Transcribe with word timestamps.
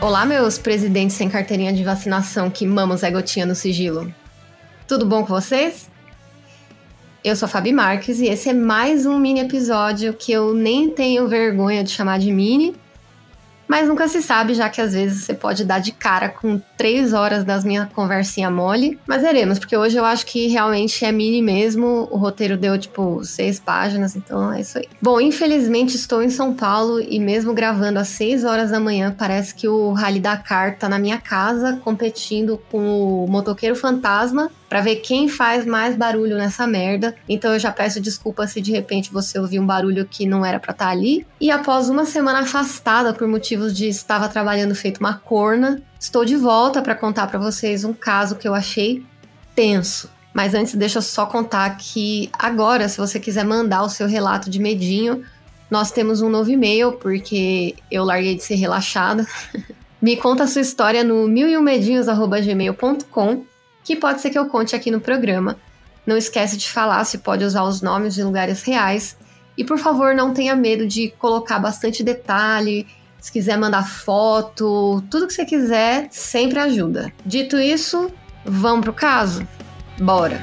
Olá, 0.00 0.26
meus 0.26 0.58
presidentes 0.58 1.16
sem 1.16 1.30
carteirinha 1.30 1.72
de 1.72 1.82
vacinação 1.82 2.50
que 2.50 2.66
mamam 2.66 2.96
Zé 2.96 3.10
Gotinha 3.10 3.46
no 3.46 3.54
sigilo. 3.54 4.12
Tudo 4.86 5.06
bom 5.06 5.22
com 5.22 5.32
vocês? 5.32 5.90
Eu 7.24 7.34
sou 7.34 7.46
a 7.46 7.48
Fabi 7.48 7.72
Marques 7.72 8.20
e 8.20 8.26
esse 8.26 8.50
é 8.50 8.52
mais 8.52 9.06
um 9.06 9.18
mini 9.18 9.40
episódio 9.40 10.12
que 10.12 10.30
eu 10.30 10.52
nem 10.52 10.90
tenho 10.90 11.26
vergonha 11.26 11.82
de 11.82 11.90
chamar 11.90 12.18
de 12.18 12.30
mini, 12.30 12.76
mas 13.68 13.88
nunca 13.88 14.08
se 14.08 14.22
sabe, 14.22 14.54
já 14.54 14.68
que 14.68 14.80
às 14.80 14.92
vezes 14.92 15.24
você 15.24 15.34
pode 15.34 15.64
dar 15.64 15.78
de 15.78 15.92
cara 15.92 16.28
com 16.28 16.60
três 16.76 17.12
horas 17.12 17.44
das 17.44 17.64
minhas 17.64 17.88
conversinha 17.92 18.50
mole. 18.50 18.98
Mas 19.06 19.22
veremos, 19.22 19.58
porque 19.58 19.76
hoje 19.76 19.96
eu 19.96 20.04
acho 20.04 20.26
que 20.26 20.46
realmente 20.48 21.04
é 21.04 21.12
mini 21.12 21.40
mesmo. 21.40 22.08
O 22.10 22.16
roteiro 22.16 22.56
deu 22.56 22.78
tipo 22.78 23.24
seis 23.24 23.58
páginas, 23.58 24.16
então 24.16 24.52
é 24.52 24.60
isso 24.60 24.78
aí. 24.78 24.88
Bom, 25.00 25.20
infelizmente 25.20 25.96
estou 25.96 26.22
em 26.22 26.30
São 26.30 26.54
Paulo 26.54 27.00
e 27.00 27.18
mesmo 27.18 27.54
gravando 27.54 27.98
às 27.98 28.08
seis 28.08 28.44
horas 28.44 28.70
da 28.70 28.80
manhã, 28.80 29.14
parece 29.16 29.54
que 29.54 29.68
o 29.68 29.92
Rally 29.92 30.20
Dakar 30.20 30.76
tá 30.76 30.88
na 30.88 30.98
minha 30.98 31.18
casa 31.18 31.78
competindo 31.82 32.60
com 32.70 33.24
o 33.24 33.26
Motoqueiro 33.28 33.76
Fantasma 33.76 34.50
para 34.74 34.82
ver 34.82 34.96
quem 34.96 35.28
faz 35.28 35.64
mais 35.64 35.94
barulho 35.94 36.36
nessa 36.36 36.66
merda. 36.66 37.14
Então 37.28 37.52
eu 37.52 37.60
já 37.60 37.70
peço 37.70 38.00
desculpa 38.00 38.44
se 38.48 38.60
de 38.60 38.72
repente 38.72 39.12
você 39.12 39.38
ouviu 39.38 39.62
um 39.62 39.66
barulho 39.66 40.04
que 40.04 40.26
não 40.26 40.44
era 40.44 40.58
para 40.58 40.72
estar 40.72 40.86
tá 40.86 40.90
ali. 40.90 41.24
E 41.40 41.48
após 41.48 41.88
uma 41.88 42.04
semana 42.04 42.40
afastada 42.40 43.14
por 43.14 43.28
motivos 43.28 43.72
de 43.72 43.86
estava 43.86 44.28
trabalhando 44.28 44.74
feito 44.74 44.98
uma 44.98 45.14
corna, 45.14 45.80
estou 46.00 46.24
de 46.24 46.34
volta 46.34 46.82
para 46.82 46.96
contar 46.96 47.28
para 47.28 47.38
vocês 47.38 47.84
um 47.84 47.92
caso 47.92 48.34
que 48.34 48.48
eu 48.48 48.52
achei 48.52 49.06
tenso. 49.54 50.10
Mas 50.32 50.56
antes, 50.56 50.74
deixa 50.74 50.98
eu 50.98 51.02
só 51.02 51.24
contar 51.24 51.76
que 51.76 52.28
agora, 52.36 52.88
se 52.88 52.98
você 52.98 53.20
quiser 53.20 53.44
mandar 53.44 53.84
o 53.84 53.88
seu 53.88 54.08
relato 54.08 54.50
de 54.50 54.58
medinho, 54.58 55.22
nós 55.70 55.92
temos 55.92 56.20
um 56.20 56.28
novo 56.28 56.50
e-mail, 56.50 56.94
porque 56.94 57.76
eu 57.88 58.02
larguei 58.02 58.34
de 58.34 58.42
ser 58.42 58.56
relaxada. 58.56 59.24
Me 60.02 60.16
conta 60.16 60.42
a 60.42 60.48
sua 60.48 60.62
história 60.62 61.04
no 61.04 61.28
milyummedinhos.gmail.com 61.28 63.53
que 63.84 63.94
pode 63.94 64.20
ser 64.22 64.30
que 64.30 64.38
eu 64.38 64.46
conte 64.46 64.74
aqui 64.74 64.90
no 64.90 65.00
programa. 65.00 65.58
Não 66.06 66.16
esquece 66.16 66.56
de 66.56 66.68
falar 66.70 67.04
se 67.04 67.18
pode 67.18 67.44
usar 67.44 67.62
os 67.64 67.82
nomes 67.82 68.14
de 68.14 68.24
lugares 68.24 68.62
reais. 68.62 69.16
E 69.56 69.62
por 69.62 69.78
favor, 69.78 70.14
não 70.14 70.32
tenha 70.32 70.56
medo 70.56 70.86
de 70.86 71.10
colocar 71.18 71.58
bastante 71.58 72.02
detalhe. 72.02 72.86
Se 73.20 73.30
quiser 73.30 73.56
mandar 73.56 73.88
foto, 73.88 75.02
tudo 75.10 75.26
que 75.26 75.34
você 75.34 75.44
quiser, 75.44 76.08
sempre 76.10 76.58
ajuda. 76.58 77.12
Dito 77.24 77.58
isso, 77.58 78.10
vamos 78.44 78.84
pro 78.84 78.92
caso? 78.92 79.46
Bora! 80.00 80.42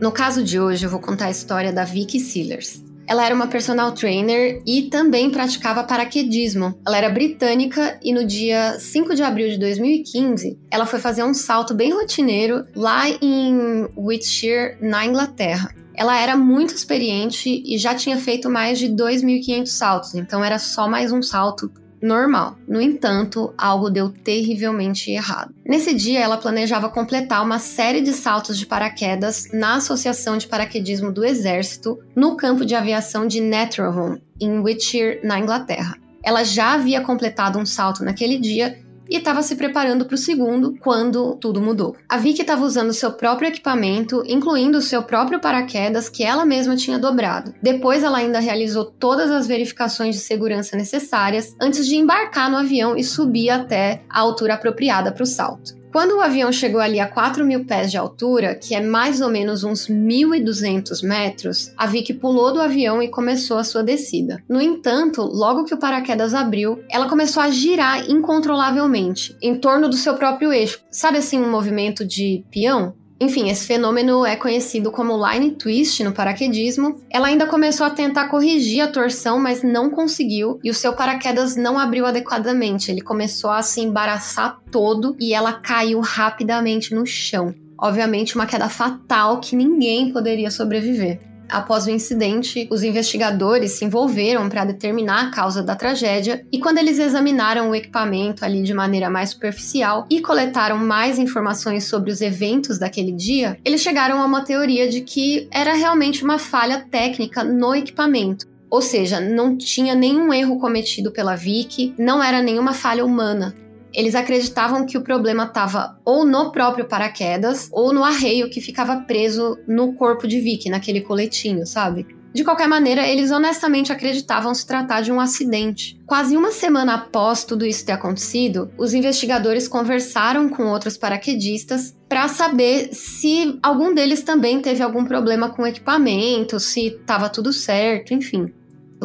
No 0.00 0.12
caso 0.12 0.44
de 0.44 0.60
hoje, 0.60 0.84
eu 0.84 0.90
vou 0.90 1.00
contar 1.00 1.26
a 1.26 1.30
história 1.30 1.72
da 1.72 1.84
Vicky 1.84 2.20
Sealers. 2.20 2.82
Ela 3.06 3.26
era 3.26 3.34
uma 3.34 3.46
personal 3.46 3.92
trainer 3.92 4.62
e 4.66 4.82
também 4.82 5.30
praticava 5.30 5.84
paraquedismo. 5.84 6.78
Ela 6.86 6.98
era 6.98 7.08
britânica 7.10 7.98
e 8.02 8.12
no 8.12 8.24
dia 8.24 8.78
5 8.78 9.14
de 9.14 9.22
abril 9.22 9.48
de 9.48 9.58
2015, 9.58 10.58
ela 10.70 10.86
foi 10.86 10.98
fazer 10.98 11.22
um 11.22 11.34
salto 11.34 11.74
bem 11.74 11.92
rotineiro 11.92 12.64
lá 12.74 13.08
em 13.08 13.88
Wiltshire, 13.96 14.76
na 14.80 15.04
Inglaterra. 15.04 15.74
Ela 15.96 16.20
era 16.20 16.36
muito 16.36 16.74
experiente 16.74 17.62
e 17.64 17.78
já 17.78 17.94
tinha 17.94 18.16
feito 18.16 18.50
mais 18.50 18.78
de 18.78 18.88
2.500 18.88 19.66
saltos, 19.66 20.14
então 20.14 20.44
era 20.44 20.58
só 20.58 20.88
mais 20.88 21.12
um 21.12 21.22
salto 21.22 21.70
normal. 22.04 22.58
No 22.68 22.80
entanto, 22.80 23.52
algo 23.56 23.88
deu 23.88 24.10
terrivelmente 24.10 25.10
errado. 25.10 25.54
Nesse 25.64 25.94
dia, 25.94 26.20
ela 26.20 26.36
planejava 26.36 26.90
completar 26.90 27.42
uma 27.42 27.58
série 27.58 28.02
de 28.02 28.12
saltos 28.12 28.58
de 28.58 28.66
paraquedas 28.66 29.48
na 29.52 29.76
Associação 29.76 30.36
de 30.36 30.46
Paraquedismo 30.46 31.10
do 31.10 31.24
Exército, 31.24 31.98
no 32.14 32.36
campo 32.36 32.64
de 32.66 32.74
aviação 32.74 33.26
de 33.26 33.40
Netherham, 33.40 34.20
em 34.38 34.58
Wiltshire, 34.58 35.20
na 35.24 35.38
Inglaterra. 35.38 35.96
Ela 36.22 36.44
já 36.44 36.74
havia 36.74 37.00
completado 37.00 37.58
um 37.58 37.66
salto 37.66 38.04
naquele 38.04 38.38
dia 38.38 38.78
e 39.08 39.16
estava 39.16 39.42
se 39.42 39.56
preparando 39.56 40.04
para 40.04 40.14
o 40.14 40.18
segundo 40.18 40.74
quando 40.80 41.36
tudo 41.36 41.60
mudou. 41.60 41.96
A 42.08 42.16
Vicky 42.16 42.42
estava 42.42 42.64
usando 42.64 42.92
seu 42.92 43.12
próprio 43.12 43.48
equipamento, 43.48 44.22
incluindo 44.26 44.78
o 44.78 44.82
seu 44.82 45.02
próprio 45.02 45.40
paraquedas 45.40 46.08
que 46.08 46.22
ela 46.22 46.44
mesma 46.44 46.76
tinha 46.76 46.98
dobrado. 46.98 47.54
Depois 47.62 48.02
ela 48.02 48.18
ainda 48.18 48.38
realizou 48.38 48.84
todas 48.84 49.30
as 49.30 49.46
verificações 49.46 50.14
de 50.14 50.20
segurança 50.20 50.76
necessárias 50.76 51.54
antes 51.60 51.86
de 51.86 51.96
embarcar 51.96 52.50
no 52.50 52.56
avião 52.56 52.96
e 52.96 53.04
subir 53.04 53.50
até 53.50 54.02
a 54.08 54.20
altura 54.20 54.54
apropriada 54.54 55.12
para 55.12 55.22
o 55.22 55.26
salto. 55.26 55.83
Quando 55.94 56.16
o 56.16 56.20
avião 56.20 56.50
chegou 56.50 56.80
ali 56.80 56.98
a 56.98 57.06
4 57.06 57.44
mil 57.44 57.66
pés 57.66 57.88
de 57.88 57.96
altura, 57.96 58.56
que 58.56 58.74
é 58.74 58.80
mais 58.80 59.20
ou 59.20 59.30
menos 59.30 59.62
uns 59.62 59.86
1.200 59.86 61.06
metros, 61.06 61.72
a 61.76 61.86
Vicky 61.86 62.12
pulou 62.12 62.52
do 62.52 62.60
avião 62.60 63.00
e 63.00 63.06
começou 63.06 63.58
a 63.58 63.62
sua 63.62 63.80
descida. 63.80 64.42
No 64.48 64.60
entanto, 64.60 65.22
logo 65.22 65.62
que 65.62 65.72
o 65.72 65.78
paraquedas 65.78 66.34
abriu, 66.34 66.82
ela 66.90 67.08
começou 67.08 67.40
a 67.40 67.48
girar 67.48 68.10
incontrolavelmente 68.10 69.36
em 69.40 69.54
torno 69.54 69.88
do 69.88 69.94
seu 69.94 70.14
próprio 70.14 70.52
eixo. 70.52 70.80
Sabe 70.90 71.18
assim, 71.18 71.38
um 71.38 71.48
movimento 71.48 72.04
de 72.04 72.44
peão? 72.50 72.96
Enfim, 73.20 73.48
esse 73.48 73.66
fenômeno 73.66 74.26
é 74.26 74.34
conhecido 74.36 74.90
como 74.90 75.16
line 75.26 75.52
twist 75.52 76.02
no 76.02 76.12
paraquedismo. 76.12 77.00
Ela 77.08 77.28
ainda 77.28 77.46
começou 77.46 77.86
a 77.86 77.90
tentar 77.90 78.28
corrigir 78.28 78.80
a 78.80 78.88
torção, 78.88 79.38
mas 79.38 79.62
não 79.62 79.88
conseguiu 79.90 80.58
e 80.64 80.70
o 80.70 80.74
seu 80.74 80.92
paraquedas 80.92 81.56
não 81.56 81.78
abriu 81.78 82.06
adequadamente. 82.06 82.90
Ele 82.90 83.00
começou 83.00 83.50
a 83.50 83.62
se 83.62 83.80
embaraçar 83.80 84.60
todo 84.70 85.16
e 85.20 85.32
ela 85.32 85.52
caiu 85.52 86.00
rapidamente 86.00 86.94
no 86.94 87.06
chão. 87.06 87.54
Obviamente, 87.78 88.34
uma 88.34 88.46
queda 88.46 88.68
fatal 88.68 89.40
que 89.40 89.56
ninguém 89.56 90.12
poderia 90.12 90.50
sobreviver. 90.50 91.33
Após 91.48 91.86
o 91.86 91.90
incidente, 91.90 92.66
os 92.70 92.82
investigadores 92.82 93.72
se 93.72 93.84
envolveram 93.84 94.48
para 94.48 94.64
determinar 94.64 95.26
a 95.26 95.30
causa 95.30 95.62
da 95.62 95.76
tragédia 95.76 96.44
e 96.50 96.58
quando 96.58 96.78
eles 96.78 96.98
examinaram 96.98 97.70
o 97.70 97.74
equipamento 97.74 98.44
ali 98.44 98.62
de 98.62 98.74
maneira 98.74 99.10
mais 99.10 99.30
superficial 99.30 100.06
e 100.10 100.20
coletaram 100.20 100.78
mais 100.78 101.18
informações 101.18 101.84
sobre 101.84 102.10
os 102.10 102.20
eventos 102.20 102.78
daquele 102.78 103.12
dia, 103.12 103.58
eles 103.64 103.82
chegaram 103.82 104.20
a 104.20 104.24
uma 104.24 104.44
teoria 104.44 104.88
de 104.88 105.02
que 105.02 105.48
era 105.50 105.74
realmente 105.74 106.24
uma 106.24 106.38
falha 106.38 106.86
técnica 106.90 107.44
no 107.44 107.74
equipamento. 107.74 108.46
Ou 108.70 108.82
seja, 108.82 109.20
não 109.20 109.56
tinha 109.56 109.94
nenhum 109.94 110.32
erro 110.32 110.58
cometido 110.58 111.12
pela 111.12 111.36
Vicky, 111.36 111.94
não 111.96 112.20
era 112.20 112.42
nenhuma 112.42 112.72
falha 112.72 113.04
humana. 113.04 113.54
Eles 113.94 114.14
acreditavam 114.14 114.84
que 114.84 114.98
o 114.98 115.02
problema 115.02 115.44
estava 115.44 115.98
ou 116.04 116.24
no 116.24 116.50
próprio 116.50 116.86
paraquedas 116.86 117.68
ou 117.72 117.92
no 117.92 118.02
arreio 118.02 118.50
que 118.50 118.60
ficava 118.60 119.02
preso 119.02 119.56
no 119.68 119.94
corpo 119.94 120.26
de 120.26 120.40
Vicky, 120.40 120.68
naquele 120.68 121.00
coletinho, 121.00 121.66
sabe? 121.66 122.06
De 122.34 122.42
qualquer 122.42 122.66
maneira, 122.66 123.06
eles 123.06 123.30
honestamente 123.30 123.92
acreditavam 123.92 124.52
se 124.52 124.66
tratar 124.66 125.02
de 125.02 125.12
um 125.12 125.20
acidente. 125.20 125.96
Quase 126.04 126.36
uma 126.36 126.50
semana 126.50 126.94
após 126.94 127.44
tudo 127.44 127.64
isso 127.64 127.86
ter 127.86 127.92
acontecido, 127.92 128.72
os 128.76 128.92
investigadores 128.92 129.68
conversaram 129.68 130.48
com 130.48 130.64
outros 130.64 130.96
paraquedistas 130.96 131.96
para 132.08 132.26
saber 132.26 132.92
se 132.92 133.56
algum 133.62 133.94
deles 133.94 134.24
também 134.24 134.60
teve 134.60 134.82
algum 134.82 135.04
problema 135.04 135.50
com 135.50 135.62
o 135.62 135.66
equipamento, 135.66 136.58
se 136.58 136.88
estava 136.88 137.28
tudo 137.28 137.52
certo, 137.52 138.12
enfim. 138.12 138.52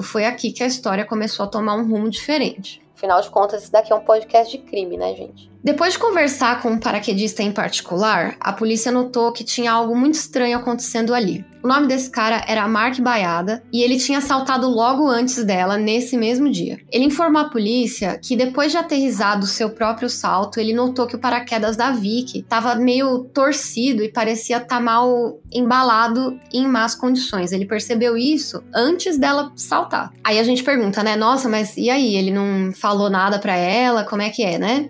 Foi 0.01 0.25
aqui 0.25 0.51
que 0.51 0.63
a 0.63 0.67
história 0.67 1.05
começou 1.05 1.45
a 1.45 1.49
tomar 1.49 1.75
um 1.75 1.87
rumo 1.87 2.09
diferente. 2.09 2.81
Afinal 2.99 3.21
de 3.21 3.29
contas, 3.29 3.63
isso 3.63 3.71
daqui 3.71 3.93
é 3.93 3.95
um 3.95 4.03
podcast 4.03 4.51
de 4.51 4.61
crime, 4.61 4.97
né, 4.97 5.15
gente? 5.15 5.49
Depois 5.61 5.93
de 5.93 5.99
conversar 5.99 6.61
com 6.61 6.71
um 6.71 6.79
paraquedista 6.79 7.43
em 7.43 7.51
particular, 7.51 8.35
a 8.39 8.53
polícia 8.53 8.91
notou 8.91 9.33
que 9.33 9.43
tinha 9.43 9.71
algo 9.71 9.95
muito 9.95 10.15
estranho 10.15 10.57
acontecendo 10.57 11.13
ali. 11.13 11.45
O 11.61 11.67
nome 11.67 11.87
desse 11.87 12.09
cara 12.09 12.41
era 12.47 12.65
Mark 12.65 12.97
Baiada 13.01 13.61
e 13.73 13.83
ele 13.83 13.97
tinha 13.97 14.21
saltado 14.21 14.69
logo 14.69 15.05
antes 15.09 15.43
dela 15.43 15.77
nesse 15.77 16.15
mesmo 16.15 16.49
dia. 16.49 16.79
Ele 16.89 17.03
informou 17.03 17.41
a 17.41 17.49
polícia 17.49 18.17
que 18.17 18.37
depois 18.37 18.71
de 18.71 18.77
aterrissar 18.77 19.37
do 19.37 19.45
seu 19.45 19.69
próprio 19.69 20.09
salto, 20.09 20.57
ele 20.61 20.73
notou 20.73 21.05
que 21.05 21.17
o 21.17 21.19
paraquedas 21.19 21.75
da 21.75 21.91
Vicky 21.91 22.39
estava 22.39 22.75
meio 22.75 23.25
torcido 23.25 24.01
e 24.01 24.09
parecia 24.09 24.55
estar 24.55 24.77
tá 24.77 24.79
mal 24.79 25.41
embalado 25.51 26.39
em 26.53 26.65
más 26.65 26.95
condições. 26.95 27.51
Ele 27.51 27.65
percebeu 27.65 28.15
isso 28.15 28.63
antes 28.73 29.17
dela 29.17 29.51
saltar. 29.57 30.13
Aí 30.23 30.39
a 30.39 30.43
gente 30.43 30.63
pergunta, 30.63 31.03
né? 31.03 31.17
Nossa, 31.17 31.49
mas 31.49 31.75
e 31.75 31.89
aí? 31.89 32.15
Ele 32.15 32.31
não 32.31 32.71
falou 32.71 33.09
nada 33.09 33.37
para 33.37 33.57
ela? 33.57 34.05
Como 34.05 34.21
é 34.21 34.29
que 34.29 34.43
é, 34.43 34.57
né? 34.57 34.89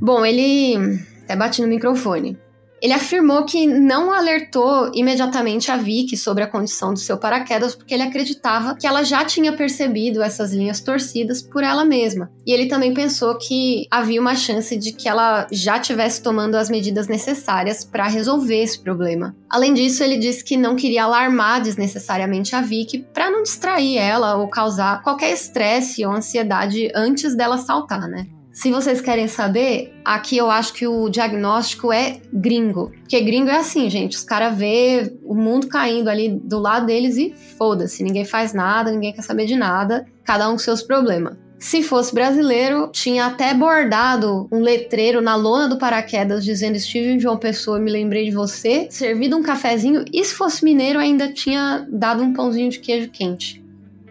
Bom, 0.00 0.24
ele 0.24 0.76
até 1.24 1.36
bati 1.36 1.62
no 1.62 1.68
microfone. 1.68 2.38
Ele 2.84 2.92
afirmou 2.92 3.46
que 3.46 3.66
não 3.66 4.12
alertou 4.12 4.90
imediatamente 4.92 5.70
a 5.70 5.76
Vicky 5.78 6.18
sobre 6.18 6.44
a 6.44 6.46
condição 6.46 6.92
do 6.92 6.98
seu 6.98 7.16
paraquedas 7.16 7.74
porque 7.74 7.94
ele 7.94 8.02
acreditava 8.02 8.74
que 8.74 8.86
ela 8.86 9.02
já 9.02 9.24
tinha 9.24 9.54
percebido 9.54 10.20
essas 10.20 10.52
linhas 10.52 10.80
torcidas 10.80 11.40
por 11.40 11.64
ela 11.64 11.82
mesma. 11.82 12.30
E 12.46 12.52
ele 12.52 12.66
também 12.66 12.92
pensou 12.92 13.38
que 13.38 13.86
havia 13.90 14.20
uma 14.20 14.34
chance 14.34 14.76
de 14.76 14.92
que 14.92 15.08
ela 15.08 15.46
já 15.50 15.78
tivesse 15.78 16.22
tomando 16.22 16.56
as 16.56 16.68
medidas 16.68 17.08
necessárias 17.08 17.86
para 17.86 18.06
resolver 18.06 18.62
esse 18.62 18.78
problema. 18.78 19.34
Além 19.48 19.72
disso, 19.72 20.04
ele 20.04 20.18
disse 20.18 20.44
que 20.44 20.54
não 20.54 20.76
queria 20.76 21.04
alarmar 21.04 21.62
desnecessariamente 21.62 22.54
a 22.54 22.60
Vicky 22.60 22.98
para 23.14 23.30
não 23.30 23.42
distrair 23.42 23.96
ela 23.96 24.36
ou 24.36 24.46
causar 24.48 25.00
qualquer 25.02 25.32
estresse 25.32 26.04
ou 26.04 26.12
ansiedade 26.12 26.92
antes 26.94 27.34
dela 27.34 27.56
saltar, 27.56 28.06
né? 28.06 28.26
Se 28.54 28.70
vocês 28.70 29.00
querem 29.00 29.26
saber, 29.26 29.92
aqui 30.04 30.36
eu 30.36 30.48
acho 30.48 30.72
que 30.74 30.86
o 30.86 31.08
diagnóstico 31.08 31.92
é 31.92 32.20
gringo. 32.32 32.92
Porque 33.00 33.20
gringo 33.20 33.50
é 33.50 33.56
assim, 33.56 33.90
gente. 33.90 34.16
Os 34.16 34.22
caras 34.22 34.56
vê 34.56 35.12
o 35.24 35.34
mundo 35.34 35.66
caindo 35.66 36.08
ali 36.08 36.28
do 36.28 36.60
lado 36.60 36.86
deles 36.86 37.16
e 37.16 37.34
foda-se. 37.58 38.04
Ninguém 38.04 38.24
faz 38.24 38.54
nada, 38.54 38.92
ninguém 38.92 39.12
quer 39.12 39.22
saber 39.22 39.46
de 39.46 39.56
nada. 39.56 40.06
Cada 40.22 40.48
um 40.48 40.52
com 40.52 40.58
seus 40.58 40.82
problemas. 40.82 41.36
Se 41.58 41.82
fosse 41.82 42.14
brasileiro, 42.14 42.90
tinha 42.92 43.26
até 43.26 43.52
bordado 43.54 44.46
um 44.52 44.60
letreiro 44.60 45.20
na 45.20 45.34
lona 45.34 45.68
do 45.68 45.76
paraquedas 45.76 46.44
dizendo 46.44 46.78
Steven 46.78 47.18
João 47.18 47.36
Pessoa, 47.36 47.80
me 47.80 47.90
lembrei 47.90 48.26
de 48.26 48.36
você, 48.36 48.86
servido 48.88 49.36
um 49.36 49.42
cafezinho, 49.42 50.04
e 50.12 50.22
se 50.22 50.34
fosse 50.34 50.64
mineiro 50.64 50.98
ainda 50.98 51.32
tinha 51.32 51.86
dado 51.90 52.22
um 52.22 52.32
pãozinho 52.32 52.70
de 52.70 52.78
queijo 52.78 53.10
quente. 53.10 53.63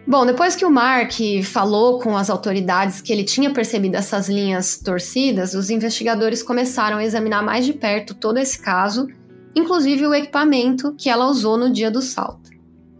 Bom, 0.06 0.26
depois 0.26 0.54
que 0.54 0.66
o 0.66 0.70
Mark 0.70 1.12
falou 1.44 1.98
com 1.98 2.14
as 2.14 2.28
autoridades 2.28 3.00
que 3.00 3.10
ele 3.10 3.24
tinha 3.24 3.50
percebido 3.50 3.96
essas 3.96 4.28
linhas 4.28 4.78
torcidas, 4.78 5.54
os 5.54 5.70
investigadores 5.70 6.42
começaram 6.42 6.98
a 6.98 7.04
examinar 7.04 7.42
mais 7.42 7.64
de 7.64 7.72
perto 7.72 8.14
todo 8.14 8.38
esse 8.38 8.58
caso, 8.58 9.08
inclusive 9.56 10.06
o 10.06 10.12
equipamento 10.12 10.94
que 10.98 11.08
ela 11.08 11.26
usou 11.26 11.56
no 11.56 11.72
dia 11.72 11.90
do 11.90 12.02
salto. 12.02 12.50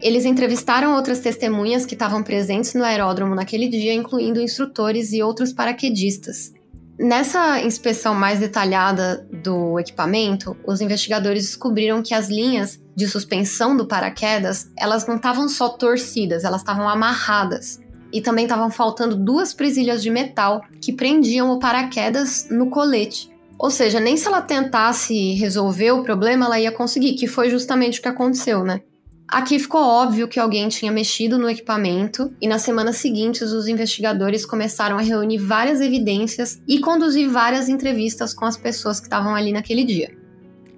Eles 0.01 0.25
entrevistaram 0.25 0.95
outras 0.95 1.19
testemunhas 1.19 1.85
que 1.85 1.93
estavam 1.93 2.23
presentes 2.23 2.73
no 2.73 2.83
aeródromo 2.83 3.35
naquele 3.35 3.67
dia, 3.67 3.93
incluindo 3.93 4.41
instrutores 4.41 5.13
e 5.13 5.21
outros 5.21 5.53
paraquedistas. 5.53 6.54
Nessa 6.97 7.59
inspeção 7.61 8.15
mais 8.15 8.39
detalhada 8.39 9.27
do 9.43 9.77
equipamento, 9.77 10.55
os 10.65 10.79
investigadores 10.79 11.43
descobriram 11.43 12.01
que 12.01 12.13
as 12.13 12.29
linhas 12.29 12.81
de 12.95 13.05
suspensão 13.07 13.75
do 13.75 13.85
paraquedas, 13.85 14.71
elas 14.77 15.05
não 15.05 15.17
estavam 15.17 15.49
só 15.49 15.67
torcidas, 15.67 16.45
elas 16.45 16.61
estavam 16.61 16.87
amarradas. 16.87 17.81
E 18.13 18.21
também 18.21 18.45
estavam 18.45 18.71
faltando 18.71 19.17
duas 19.17 19.53
presilhas 19.53 20.01
de 20.01 20.09
metal 20.09 20.61
que 20.79 20.93
prendiam 20.93 21.51
o 21.51 21.59
paraquedas 21.59 22.47
no 22.49 22.69
colete. 22.69 23.29
Ou 23.59 23.69
seja, 23.69 23.99
nem 23.99 24.15
se 24.15 24.27
ela 24.27 24.41
tentasse 24.41 25.33
resolver 25.33 25.91
o 25.91 26.03
problema, 26.03 26.45
ela 26.45 26.59
ia 26.59 26.71
conseguir, 26.71 27.15
que 27.15 27.27
foi 27.27 27.49
justamente 27.49 27.99
o 27.99 28.01
que 28.01 28.07
aconteceu, 28.07 28.63
né? 28.63 28.81
Aqui 29.27 29.57
ficou 29.57 29.81
óbvio 29.81 30.27
que 30.27 30.39
alguém 30.39 30.69
tinha 30.69 30.91
mexido 30.91 31.37
no 31.37 31.49
equipamento, 31.49 32.31
e 32.39 32.47
nas 32.47 32.61
semanas 32.61 32.97
seguintes 32.97 33.51
os 33.51 33.67
investigadores 33.67 34.45
começaram 34.45 34.97
a 34.97 35.01
reunir 35.01 35.39
várias 35.39 35.81
evidências 35.81 36.61
e 36.67 36.79
conduzir 36.79 37.29
várias 37.29 37.67
entrevistas 37.67 38.33
com 38.33 38.45
as 38.45 38.55
pessoas 38.55 38.99
que 38.99 39.07
estavam 39.07 39.35
ali 39.35 39.51
naquele 39.51 39.83
dia. 39.83 40.15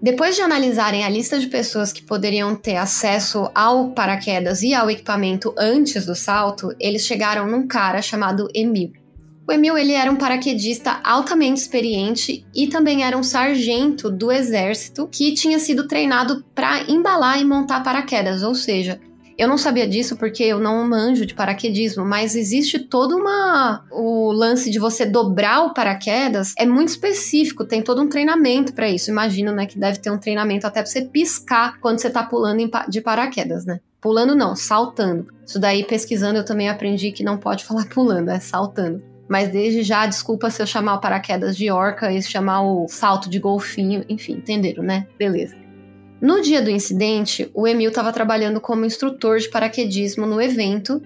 Depois 0.02 0.36
de 0.36 0.42
analisarem 0.42 1.04
a 1.04 1.10
lista 1.10 1.40
de 1.40 1.48
pessoas 1.48 1.92
que 1.92 2.04
poderiam 2.04 2.56
ter 2.56 2.78
acesso 2.78 3.50
ao 3.54 3.90
paraquedas 3.92 4.62
e 4.62 4.74
ao 4.74 4.90
equipamento 4.90 5.54
antes 5.58 6.06
do 6.06 6.16
salto, 6.16 6.74
eles 6.80 7.06
chegaram 7.06 7.48
num 7.48 7.68
cara 7.68 8.02
chamado 8.02 8.48
Emil. 8.54 8.94
O 9.48 9.52
Emil 9.54 9.78
ele 9.78 9.94
era 9.94 10.12
um 10.12 10.18
paraquedista 10.18 11.00
altamente 11.06 11.62
experiente 11.62 12.46
e 12.54 12.68
também 12.68 13.06
era 13.06 13.18
um 13.18 13.24
sargento 13.24 14.10
do 14.10 14.30
exército 14.30 15.08
que 15.10 15.34
tinha 15.34 15.58
sido 15.58 15.88
treinado 15.88 16.44
para 16.54 16.82
embalar 16.92 17.40
e 17.40 17.46
montar 17.46 17.82
paraquedas, 17.82 18.44
ou 18.44 18.54
seja, 18.54 19.00
eu 19.38 19.48
não 19.48 19.58
sabia 19.58 19.88
disso 19.88 20.18
porque 20.18 20.44
eu 20.44 20.60
não 20.60 20.86
manjo 20.86 21.26
de 21.26 21.34
paraquedismo, 21.34 22.04
mas 22.04 22.36
existe 22.36 22.80
todo 22.80 23.16
uma 23.16 23.86
o 23.92 24.32
lance 24.34 24.70
de 24.70 24.80
você 24.80 25.06
dobrar 25.06 25.62
o 25.62 25.74
paraquedas 25.74 26.54
é 26.58 26.66
muito 26.66 26.90
específico, 26.90 27.64
tem 27.64 27.82
todo 27.82 28.02
um 28.02 28.10
treinamento 28.10 28.74
para 28.74 28.90
isso. 28.90 29.12
Imagino, 29.12 29.52
né, 29.52 29.68
que 29.68 29.78
deve 29.78 30.00
ter 30.00 30.10
um 30.10 30.18
treinamento 30.18 30.66
até 30.66 30.82
para 30.82 30.90
você 30.90 31.06
piscar 31.06 31.80
quando 31.80 32.00
você 32.00 32.10
tá 32.10 32.24
pulando 32.24 32.68
de 32.90 33.00
paraquedas, 33.00 33.64
né? 33.64 33.80
Pulando 34.02 34.36
não, 34.36 34.56
saltando. 34.56 35.28
Isso 35.46 35.60
daí 35.60 35.86
pesquisando 35.86 36.40
eu 36.40 36.46
também 36.46 36.68
aprendi 36.68 37.12
que 37.12 37.24
não 37.24 37.38
pode 37.38 37.64
falar 37.66 37.86
pulando, 37.88 38.30
é 38.30 38.40
saltando. 38.40 39.17
Mas 39.28 39.50
desde 39.50 39.84
já, 39.84 40.06
desculpa 40.06 40.50
se 40.50 40.62
eu 40.62 40.66
chamar 40.66 40.96
o 40.96 41.02
paraquedas 41.02 41.58
de 41.58 41.70
orca 41.70 42.12
e 42.12 42.22
chamar 42.22 42.62
o 42.62 42.88
salto 42.88 43.30
de 43.30 43.40
golfinho, 43.40 44.06
enfim, 44.08 44.34
entenderam, 44.34 44.84
né? 44.84 45.08
Beleza. 45.18 45.56
No 46.20 46.42
dia 46.42 46.62
do 46.62 46.72
incidente, 46.72 47.50
o 47.54 47.68
Emil 47.68 47.90
estava 47.90 48.12
trabalhando 48.12 48.60
como 48.60 48.86
instrutor 48.86 49.38
de 49.38 49.50
paraquedismo 49.50 50.26
no 50.26 50.42
evento 50.42 51.02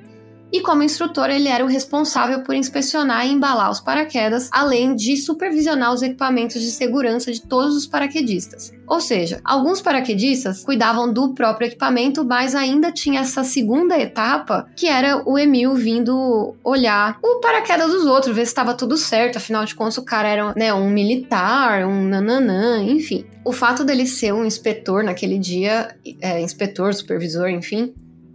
e 0.52 0.62
como 0.62 0.84
instrutor 0.84 1.30
ele 1.30 1.48
era 1.48 1.64
o 1.64 1.68
responsável 1.68 2.42
por 2.42 2.54
inspecionar 2.54 3.26
e 3.26 3.32
embalar 3.32 3.72
os 3.72 3.80
paraquedas, 3.80 4.50
além 4.52 4.96
de 4.96 5.16
supervisionar 5.18 5.94
os 5.94 6.02
equipamentos 6.02 6.62
de 6.62 6.72
segurança 6.72 7.32
de 7.32 7.42
todos 7.42 7.76
os 7.76 7.88
paraquedistas. 7.88 8.74
Ou 8.88 9.00
seja, 9.00 9.40
alguns 9.46 9.82
paraquedistas 9.82 10.64
cuidavam 10.64 11.12
do 11.12 11.34
próprio 11.34 11.68
equipamento, 11.68 12.26
mas 12.26 12.54
ainda 12.54 12.92
tinha 12.92 13.22
essa 13.22 13.44
segunda 13.44 13.98
etapa, 13.98 14.68
que 14.76 14.88
era 14.88 15.24
o 15.26 15.40
Emil 15.40 15.74
vindo 15.76 16.56
olhar 16.64 17.18
o 17.24 17.40
paraquedas 17.40 17.92
dos 17.92 18.06
outros, 18.06 18.36
ver 18.36 18.46
se 18.46 18.52
estava 18.52 18.74
tudo 18.74 18.98
certo, 18.98 19.38
afinal 19.38 19.64
de 19.64 19.76
contas 19.76 19.98
o 19.98 20.04
cara 20.04 20.28
era 20.28 20.54
né, 20.56 20.74
um 20.74 20.90
militar, 20.90 21.86
um 21.86 22.04
nananã, 22.04 22.84
enfim. 22.84 23.26
O 23.46 23.54
fato 23.54 23.84
dele 23.84 24.06
ser 24.06 24.34
um 24.34 24.46
inspetor 24.46 25.04
naquele 25.04 25.40
dia, 25.40 25.96
é, 26.20 26.42
inspetor, 26.42 26.94
supervisor, 26.94 27.50
enfim, 27.50 27.94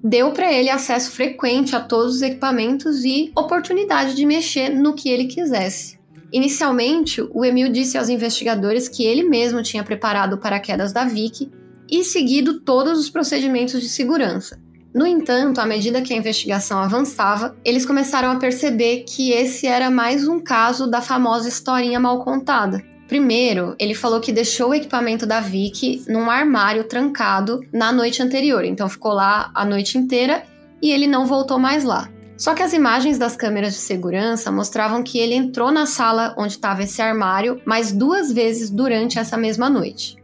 deu 0.08 0.30
para 0.30 0.52
ele 0.52 0.70
acesso 0.70 1.10
frequente 1.10 1.74
a 1.74 1.80
todos 1.80 2.16
os 2.16 2.22
equipamentos 2.22 3.04
e 3.04 3.32
oportunidade 3.34 4.14
de 4.14 4.24
mexer 4.24 4.68
no 4.68 4.94
que 4.94 5.08
ele 5.08 5.24
quisesse. 5.24 5.98
Inicialmente, 6.32 7.20
o 7.34 7.44
Emil 7.44 7.68
disse 7.68 7.98
aos 7.98 8.08
investigadores 8.08 8.88
que 8.88 9.04
ele 9.04 9.24
mesmo 9.24 9.62
tinha 9.62 9.82
preparado 9.82 10.34
o 10.34 10.38
paraquedas 10.38 10.92
da 10.92 11.04
Vicky 11.04 11.50
e 11.90 12.04
seguido 12.04 12.60
todos 12.60 13.00
os 13.00 13.10
procedimentos 13.10 13.80
de 13.80 13.88
segurança. 13.88 14.60
No 14.94 15.06
entanto, 15.06 15.60
à 15.60 15.66
medida 15.66 16.00
que 16.00 16.14
a 16.14 16.16
investigação 16.16 16.78
avançava, 16.78 17.56
eles 17.64 17.84
começaram 17.84 18.30
a 18.30 18.36
perceber 18.36 19.04
que 19.08 19.32
esse 19.32 19.66
era 19.66 19.90
mais 19.90 20.26
um 20.26 20.38
caso 20.38 20.86
da 20.86 21.02
famosa 21.02 21.48
historinha 21.48 21.98
mal 21.98 22.24
contada. 22.24 22.82
Primeiro, 23.08 23.76
ele 23.78 23.94
falou 23.94 24.20
que 24.20 24.32
deixou 24.32 24.70
o 24.70 24.74
equipamento 24.74 25.26
da 25.26 25.40
Vicky 25.40 26.02
num 26.08 26.28
armário 26.28 26.84
trancado 26.84 27.60
na 27.72 27.92
noite 27.92 28.22
anterior, 28.22 28.64
então 28.64 28.88
ficou 28.88 29.12
lá 29.12 29.50
a 29.54 29.64
noite 29.64 29.96
inteira 29.96 30.42
e 30.82 30.90
ele 30.90 31.06
não 31.06 31.26
voltou 31.26 31.58
mais 31.58 31.84
lá. 31.84 32.08
Só 32.36 32.52
que 32.52 32.62
as 32.62 32.72
imagens 32.72 33.16
das 33.16 33.34
câmeras 33.34 33.72
de 33.72 33.78
segurança 33.78 34.52
mostravam 34.52 35.02
que 35.02 35.18
ele 35.18 35.34
entrou 35.34 35.72
na 35.72 35.86
sala 35.86 36.34
onde 36.36 36.52
estava 36.52 36.82
esse 36.82 37.00
armário 37.00 37.60
mais 37.64 37.92
duas 37.92 38.30
vezes 38.30 38.68
durante 38.68 39.18
essa 39.18 39.36
mesma 39.36 39.70
noite. 39.70 40.16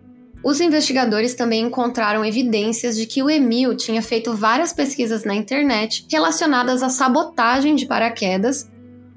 Os 0.44 0.60
investigadores 0.60 1.34
também 1.34 1.62
encontraram 1.62 2.24
evidências 2.24 2.96
de 2.96 3.06
que 3.06 3.22
o 3.22 3.30
Emil 3.30 3.76
tinha 3.76 4.02
feito 4.02 4.34
várias 4.34 4.72
pesquisas 4.72 5.24
na 5.24 5.34
internet 5.34 6.04
relacionadas 6.10 6.82
à 6.82 6.88
sabotagem 6.88 7.76
de 7.76 7.86
paraquedas 7.86 8.68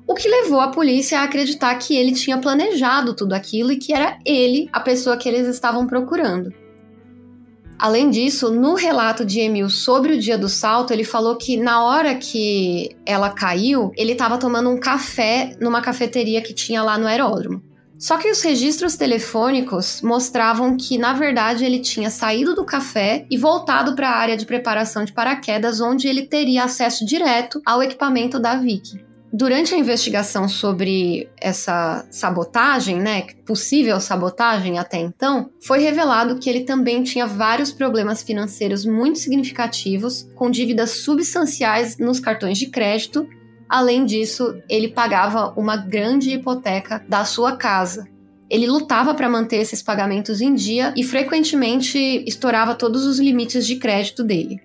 o 0.08 0.14
que 0.14 0.28
levou 0.28 0.60
a 0.60 0.70
polícia 0.70 1.20
a 1.20 1.24
acreditar 1.24 1.74
que 1.76 1.96
ele 1.96 2.12
tinha 2.12 2.38
planejado 2.38 3.14
tudo 3.16 3.34
aquilo 3.34 3.72
e 3.72 3.78
que 3.78 3.94
era 3.94 4.18
ele 4.26 4.70
a 4.72 4.80
pessoa 4.80 5.18
que 5.18 5.28
eles 5.28 5.48
estavam 5.48 5.88
procurando. 5.88 6.54
Além 7.78 8.10
disso, 8.10 8.52
no 8.52 8.74
relato 8.74 9.26
de 9.26 9.42
Emil 9.42 9.70
sobre 9.70 10.14
o 10.14 10.20
dia 10.20 10.38
do 10.38 10.48
salto, 10.48 10.92
ele 10.92 11.04
falou 11.04 11.36
que 11.36 11.58
na 11.58 11.84
hora 11.84 12.16
que 12.16 12.96
ela 13.06 13.30
caiu, 13.30 13.92
ele 13.98 14.14
estava 14.14 14.38
tomando 14.38 14.70
um 14.70 14.80
café 14.80 15.56
numa 15.60 15.82
cafeteria 15.82 16.42
que 16.42 16.54
tinha 16.54 16.82
lá 16.82 16.98
no 16.98 17.06
aeródromo. 17.06 17.62
Só 17.98 18.18
que 18.18 18.30
os 18.30 18.42
registros 18.42 18.96
telefônicos 18.96 20.02
mostravam 20.02 20.76
que, 20.78 20.98
na 20.98 21.14
verdade, 21.14 21.66
ele 21.66 21.80
tinha 21.80 22.10
saído 22.10 22.54
do 22.54 22.66
café 22.66 23.26
e 23.30 23.38
voltado 23.38 23.96
para 23.96 24.10
a 24.10 24.18
área 24.18 24.38
de 24.38 24.46
preparação 24.46 25.04
de 25.06 25.14
paraquedas, 25.14 25.80
onde 25.80 26.08
ele 26.08 26.28
teria 26.28 26.66
acesso 26.66 27.06
direto 27.06 27.62
ao 27.66 27.82
equipamento 27.82 28.40
da 28.40 28.56
Vicky. 28.56 29.05
Durante 29.38 29.76
a 29.76 29.78
investigação 29.78 30.48
sobre 30.48 31.28
essa 31.36 32.08
sabotagem, 32.10 33.02
né, 33.02 33.24
possível 33.46 34.00
sabotagem 34.00 34.80
até 34.80 34.98
então, 34.98 35.50
foi 35.62 35.80
revelado 35.80 36.40
que 36.40 36.50
ele 36.50 36.62
também 36.62 37.04
tinha 37.04 37.28
vários 37.28 37.70
problemas 37.70 38.24
financeiros 38.24 38.86
muito 38.86 39.20
significativos, 39.20 40.26
com 40.36 40.50
dívidas 40.50 40.92
substanciais 41.02 41.98
nos 41.98 42.18
cartões 42.18 42.58
de 42.58 42.68
crédito. 42.68 43.28
Além 43.68 44.06
disso, 44.06 44.56
ele 44.70 44.88
pagava 44.88 45.54
uma 45.60 45.76
grande 45.76 46.30
hipoteca 46.30 47.04
da 47.06 47.26
sua 47.26 47.58
casa. 47.58 48.08
Ele 48.50 48.68
lutava 48.68 49.14
para 49.14 49.28
manter 49.28 49.58
esses 49.58 49.84
pagamentos 49.84 50.40
em 50.40 50.54
dia 50.54 50.94
e 50.96 51.04
frequentemente 51.04 51.98
estourava 52.26 52.74
todos 52.74 53.06
os 53.06 53.20
limites 53.20 53.68
de 53.68 53.76
crédito 53.76 54.24
dele. 54.24 54.62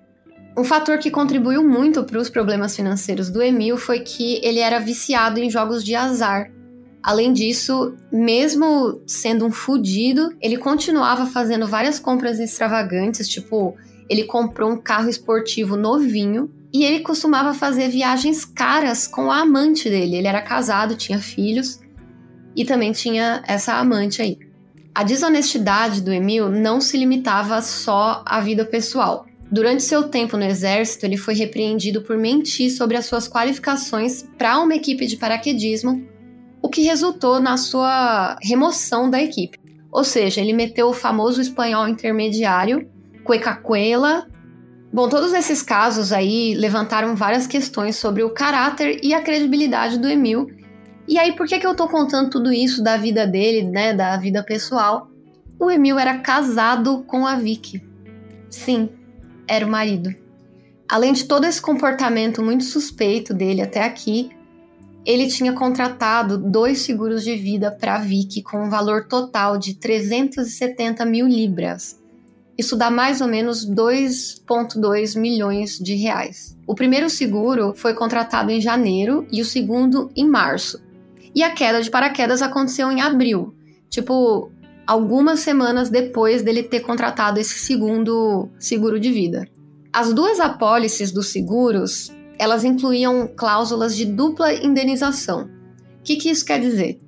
Um 0.57 0.65
fator 0.65 0.99
que 0.99 1.11
contribuiu 1.11 1.67
muito 1.67 2.03
para 2.05 2.19
os 2.19 2.29
problemas 2.29 2.75
financeiros 2.75 3.31
do 3.31 3.43
Emil 3.43 3.77
foi 3.77 4.01
que 4.01 4.41
ele 4.45 4.59
era 4.59 4.79
viciado 4.79 5.39
em 5.39 5.49
jogos 5.49 5.85
de 5.85 5.95
azar. 5.95 6.51
Além 7.03 7.33
disso, 7.33 7.95
mesmo 8.13 9.01
sendo 9.07 9.47
um 9.47 9.51
fudido, 9.51 10.35
ele 10.41 10.59
continuava 10.59 11.25
fazendo 11.25 11.67
várias 11.67 11.99
compras 11.99 12.39
extravagantes, 12.39 13.29
tipo, 13.29 13.75
ele 14.09 14.25
comprou 14.25 14.73
um 14.73 14.77
carro 14.77 15.09
esportivo 15.09 15.77
novinho 15.77 16.51
e 16.73 16.85
ele 16.85 17.01
costumava 17.01 17.55
fazer 17.55 17.89
viagens 17.89 18.45
caras 18.45 19.07
com 19.07 19.31
a 19.31 19.41
amante 19.41 19.89
dele. 19.89 20.17
Ele 20.17 20.27
era 20.27 20.43
casado, 20.43 20.97
tinha 20.97 21.19
filhos 21.19 21.81
e 22.55 22.65
também 22.65 22.93
tinha 22.93 23.43
essa 23.47 23.75
amante 23.75 24.21
aí. 24.21 24.39
A 24.95 25.05
desonestidade 25.05 26.03
do 26.03 26.13
Emil 26.13 26.51
não 26.51 26.81
se 26.81 26.99
limitava 26.99 27.63
só 27.63 28.23
à 28.27 28.41
vida 28.41 28.65
pessoal. 28.65 29.25
Durante 29.51 29.83
seu 29.83 30.05
tempo 30.05 30.37
no 30.37 30.45
exército, 30.45 31.05
ele 31.05 31.17
foi 31.17 31.35
repreendido 31.35 32.03
por 32.03 32.17
mentir 32.17 32.71
sobre 32.71 32.97
as 32.97 33.07
suas 33.07 33.29
qualificações 33.29 34.25
para 34.39 34.59
uma 34.61 34.75
equipe 34.75 35.07
de 35.07 35.17
paraquedismo 35.17 36.09
o 36.63 36.69
que 36.69 36.83
resultou 36.83 37.41
na 37.41 37.57
sua 37.57 38.37
remoção 38.43 39.09
da 39.09 39.21
equipe. 39.21 39.59
Ou 39.91 40.05
seja, 40.05 40.41
ele 40.41 40.53
meteu 40.53 40.89
o 40.89 40.93
famoso 40.93 41.41
espanhol 41.41 41.89
intermediário, 41.89 42.89
cuecacuela. 43.25 44.27
Bom, 44.93 45.09
todos 45.09 45.33
esses 45.33 45.63
casos 45.63 46.13
aí 46.13 46.55
levantaram 46.55 47.17
várias 47.17 47.47
questões 47.47 47.97
sobre 47.97 48.23
o 48.23 48.31
caráter 48.31 49.01
e 49.03 49.15
a 49.15 49.23
credibilidade 49.23 49.99
do 49.99 50.09
Emil. 50.09 50.49
E 51.09 51.19
aí, 51.19 51.33
por 51.33 51.47
que, 51.47 51.59
que 51.59 51.67
eu 51.67 51.75
tô 51.75 51.89
contando 51.89 52.31
tudo 52.31 52.53
isso 52.53 52.83
da 52.83 52.97
vida 52.97 53.27
dele, 53.27 53.69
né, 53.69 53.93
da 53.93 54.17
vida 54.17 54.45
pessoal? 54.45 55.11
O 55.59 55.71
Emil 55.71 55.99
era 55.99 56.19
casado 56.19 57.03
com 57.07 57.27
a 57.27 57.35
Vicky. 57.35 57.83
Sim, 58.49 58.91
era 59.51 59.67
o 59.67 59.69
marido. 59.69 60.15
Além 60.89 61.13
de 61.13 61.25
todo 61.25 61.45
esse 61.45 61.61
comportamento 61.61 62.41
muito 62.41 62.63
suspeito 62.63 63.35
dele 63.35 63.61
até 63.61 63.83
aqui, 63.85 64.31
ele 65.05 65.27
tinha 65.27 65.53
contratado 65.53 66.39
dois 66.39 66.83
seguros 66.83 67.25
de 67.25 67.35
vida 67.35 67.71
para 67.71 67.99
Vicky 67.99 68.43
com 68.43 68.65
um 68.65 68.71
valor 68.71 69.09
total 69.09 69.59
de 69.59 69.75
370 69.75 71.05
mil 71.05 71.27
libras. 71.27 71.99
Isso 72.57 72.77
dá 72.77 72.91
mais 72.91 73.21
ou 73.21 73.27
menos 73.27 73.69
2,2 73.69 75.19
milhões 75.19 75.79
de 75.79 75.95
reais. 75.95 76.57
O 76.67 76.75
primeiro 76.75 77.09
seguro 77.11 77.73
foi 77.75 77.95
contratado 77.95 78.51
em 78.51 78.61
janeiro 78.61 79.27
e 79.33 79.41
o 79.41 79.45
segundo 79.45 80.13
em 80.15 80.29
março. 80.29 80.81
E 81.35 81.43
a 81.43 81.51
queda 81.51 81.83
de 81.83 81.91
paraquedas 81.91 82.43
aconteceu 82.43 82.91
em 82.93 83.01
abril, 83.01 83.55
tipo 83.89 84.53
algumas 84.91 85.39
semanas 85.39 85.89
depois 85.89 86.43
dele 86.43 86.65
ter 86.65 86.81
contratado 86.81 87.39
esse 87.39 87.61
segundo 87.61 88.49
seguro 88.59 88.99
de 88.99 89.13
vida. 89.13 89.47
As 89.93 90.13
duas 90.13 90.41
apólices 90.41 91.13
dos 91.13 91.31
seguros 91.31 92.13
elas 92.37 92.65
incluíam 92.65 93.31
cláusulas 93.37 93.95
de 93.95 94.05
dupla 94.05 94.53
indenização. 94.53 95.45
O 96.01 96.03
que, 96.03 96.17
que 96.17 96.29
isso 96.29 96.45
quer 96.45 96.59
dizer? 96.59 96.99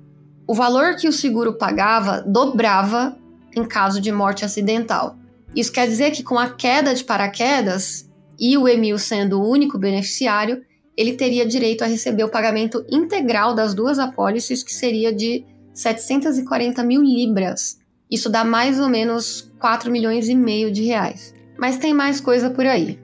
O 0.47 0.53
valor 0.53 0.95
que 0.95 1.09
o 1.09 1.11
seguro 1.11 1.57
pagava 1.57 2.21
dobrava 2.25 3.17
em 3.53 3.65
caso 3.65 3.99
de 3.99 4.13
morte 4.13 4.45
acidental. 4.45 5.17
Isso 5.53 5.73
quer 5.73 5.85
dizer 5.85 6.11
que 6.11 6.23
com 6.23 6.39
a 6.39 6.51
queda 6.51 6.95
de 6.95 7.03
paraquedas 7.03 8.09
e 8.39 8.57
o 8.57 8.65
Emil 8.65 8.97
sendo 8.97 9.41
o 9.41 9.49
único 9.49 9.77
beneficiário, 9.77 10.63
ele 10.95 11.17
teria 11.17 11.45
direito 11.45 11.83
a 11.83 11.87
receber 11.87 12.23
o 12.23 12.31
pagamento 12.31 12.85
integral 12.89 13.53
das 13.53 13.73
duas 13.73 13.99
apólices, 13.99 14.63
que 14.63 14.73
seria 14.73 15.13
de 15.13 15.45
740 15.73 16.83
mil 16.83 17.01
libras. 17.01 17.79
Isso 18.09 18.29
dá 18.29 18.43
mais 18.43 18.79
ou 18.79 18.89
menos 18.89 19.51
4 19.59 19.91
milhões 19.91 20.29
e 20.29 20.35
meio 20.35 20.71
de 20.71 20.83
reais. 20.83 21.33
Mas 21.57 21.77
tem 21.77 21.93
mais 21.93 22.19
coisa 22.19 22.49
por 22.49 22.65
aí. 22.65 22.99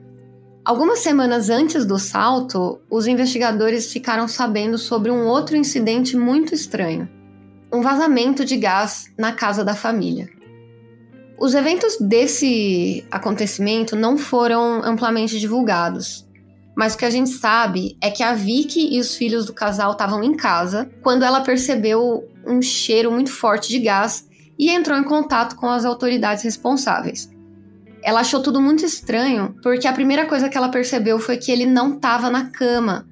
Algumas 0.64 1.00
semanas 1.00 1.48
antes 1.48 1.84
do 1.86 1.98
salto, 1.98 2.80
os 2.90 3.06
investigadores 3.06 3.92
ficaram 3.92 4.28
sabendo 4.28 4.76
sobre 4.76 5.10
um 5.10 5.26
outro 5.26 5.56
incidente 5.56 6.16
muito 6.16 6.54
estranho: 6.54 7.08
um 7.72 7.80
vazamento 7.80 8.44
de 8.44 8.56
gás 8.56 9.10
na 9.18 9.32
casa 9.32 9.64
da 9.64 9.74
família. 9.74 10.28
Os 11.38 11.54
eventos 11.54 11.96
desse 11.98 13.04
acontecimento 13.10 13.96
não 13.96 14.18
foram 14.18 14.84
amplamente 14.84 15.40
divulgados, 15.40 16.28
mas 16.76 16.94
o 16.94 16.98
que 16.98 17.04
a 17.04 17.10
gente 17.10 17.30
sabe 17.30 17.96
é 18.00 18.10
que 18.10 18.22
a 18.22 18.34
Vicky 18.34 18.94
e 18.94 19.00
os 19.00 19.16
filhos 19.16 19.46
do 19.46 19.52
casal 19.52 19.92
estavam 19.92 20.22
em 20.22 20.36
casa 20.36 20.90
quando 21.02 21.24
ela 21.24 21.40
percebeu 21.40 22.28
um 22.46 22.60
cheiro 22.60 23.10
muito 23.10 23.30
forte 23.30 23.68
de 23.68 23.78
gás 23.78 24.28
e 24.58 24.70
entrou 24.70 24.98
em 24.98 25.04
contato 25.04 25.56
com 25.56 25.66
as 25.68 25.84
autoridades 25.84 26.44
responsáveis. 26.44 27.30
Ela 28.02 28.20
achou 28.20 28.42
tudo 28.42 28.60
muito 28.60 28.84
estranho, 28.84 29.54
porque 29.62 29.86
a 29.86 29.92
primeira 29.92 30.26
coisa 30.26 30.48
que 30.48 30.56
ela 30.56 30.70
percebeu 30.70 31.18
foi 31.18 31.36
que 31.36 31.50
ele 31.50 31.66
não 31.66 31.94
estava 31.94 32.30
na 32.30 32.50
cama. 32.50 33.06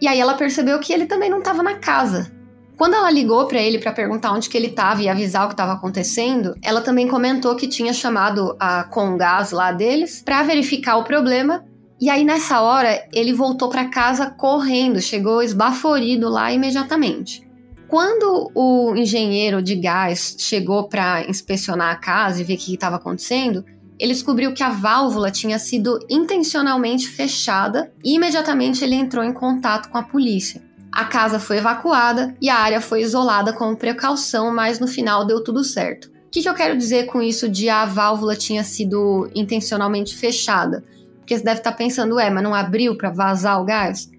E 0.00 0.06
aí 0.06 0.20
ela 0.20 0.34
percebeu 0.34 0.78
que 0.78 0.92
ele 0.92 1.06
também 1.06 1.30
não 1.30 1.38
estava 1.38 1.62
na 1.62 1.74
casa. 1.74 2.30
Quando 2.76 2.94
ela 2.94 3.10
ligou 3.10 3.46
para 3.46 3.58
ele 3.58 3.78
para 3.78 3.92
perguntar 3.92 4.32
onde 4.32 4.50
que 4.50 4.56
ele 4.56 4.66
estava 4.66 5.02
e 5.02 5.08
avisar 5.08 5.44
o 5.44 5.48
que 5.48 5.54
estava 5.54 5.72
acontecendo, 5.72 6.54
ela 6.62 6.82
também 6.82 7.08
comentou 7.08 7.56
que 7.56 7.66
tinha 7.66 7.94
chamado 7.94 8.54
a 8.60 8.84
Congás 8.84 9.50
lá 9.50 9.72
deles 9.72 10.20
para 10.22 10.42
verificar 10.42 10.98
o 10.98 11.04
problema. 11.04 11.64
E 11.98 12.10
aí 12.10 12.22
nessa 12.22 12.60
hora 12.60 13.08
ele 13.14 13.32
voltou 13.32 13.70
para 13.70 13.88
casa 13.88 14.30
correndo, 14.30 15.00
chegou 15.00 15.42
esbaforido 15.42 16.28
lá 16.28 16.52
imediatamente. 16.52 17.45
Quando 17.88 18.50
o 18.54 18.96
engenheiro 18.96 19.62
de 19.62 19.76
gás 19.76 20.36
chegou 20.38 20.88
para 20.88 21.24
inspecionar 21.28 21.92
a 21.92 21.96
casa 21.96 22.40
e 22.40 22.44
ver 22.44 22.54
o 22.54 22.58
que 22.58 22.74
estava 22.74 22.96
acontecendo, 22.96 23.64
ele 23.98 24.12
descobriu 24.12 24.52
que 24.52 24.62
a 24.62 24.70
válvula 24.70 25.30
tinha 25.30 25.58
sido 25.58 25.98
intencionalmente 26.10 27.08
fechada 27.08 27.92
e 28.04 28.14
imediatamente 28.14 28.84
ele 28.84 28.94
entrou 28.94 29.24
em 29.24 29.32
contato 29.32 29.88
com 29.88 29.96
a 29.96 30.02
polícia. 30.02 30.62
A 30.92 31.04
casa 31.04 31.38
foi 31.38 31.58
evacuada 31.58 32.34
e 32.40 32.48
a 32.48 32.56
área 32.56 32.80
foi 32.80 33.02
isolada 33.02 33.52
com 33.52 33.74
precaução, 33.74 34.52
mas 34.52 34.80
no 34.80 34.86
final 34.86 35.26
deu 35.26 35.42
tudo 35.42 35.62
certo. 35.62 36.06
O 36.06 36.30
que, 36.30 36.42
que 36.42 36.48
eu 36.48 36.54
quero 36.54 36.76
dizer 36.76 37.06
com 37.06 37.22
isso 37.22 37.48
de 37.48 37.68
a 37.68 37.84
válvula 37.86 38.34
tinha 38.34 38.64
sido 38.64 39.30
intencionalmente 39.34 40.14
fechada? 40.14 40.84
Porque 41.18 41.36
você 41.36 41.44
deve 41.44 41.60
estar 41.60 41.72
pensando, 41.72 42.18
é, 42.18 42.30
mas 42.30 42.42
não 42.42 42.54
abriu 42.54 42.96
para 42.96 43.10
vazar 43.10 43.60
o 43.60 43.64
gás? 43.64 44.10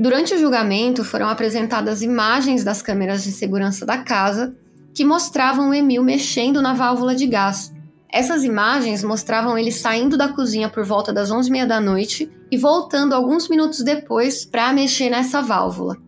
Durante 0.00 0.32
o 0.32 0.38
julgamento 0.38 1.04
foram 1.04 1.28
apresentadas 1.28 2.00
imagens 2.00 2.64
das 2.64 2.80
câmeras 2.80 3.22
de 3.22 3.30
segurança 3.30 3.84
da 3.84 3.98
casa 3.98 4.56
que 4.94 5.04
mostravam 5.04 5.68
o 5.68 5.74
Emil 5.74 6.02
mexendo 6.02 6.62
na 6.62 6.72
válvula 6.72 7.14
de 7.14 7.26
gás. 7.26 7.70
Essas 8.10 8.42
imagens 8.42 9.04
mostravam 9.04 9.58
ele 9.58 9.70
saindo 9.70 10.16
da 10.16 10.28
cozinha 10.28 10.70
por 10.70 10.86
volta 10.86 11.12
das 11.12 11.30
11h30 11.30 11.66
da 11.66 11.82
noite 11.82 12.30
e 12.50 12.56
voltando 12.56 13.12
alguns 13.14 13.46
minutos 13.50 13.82
depois 13.82 14.42
para 14.42 14.72
mexer 14.72 15.10
nessa 15.10 15.42
válvula. 15.42 15.98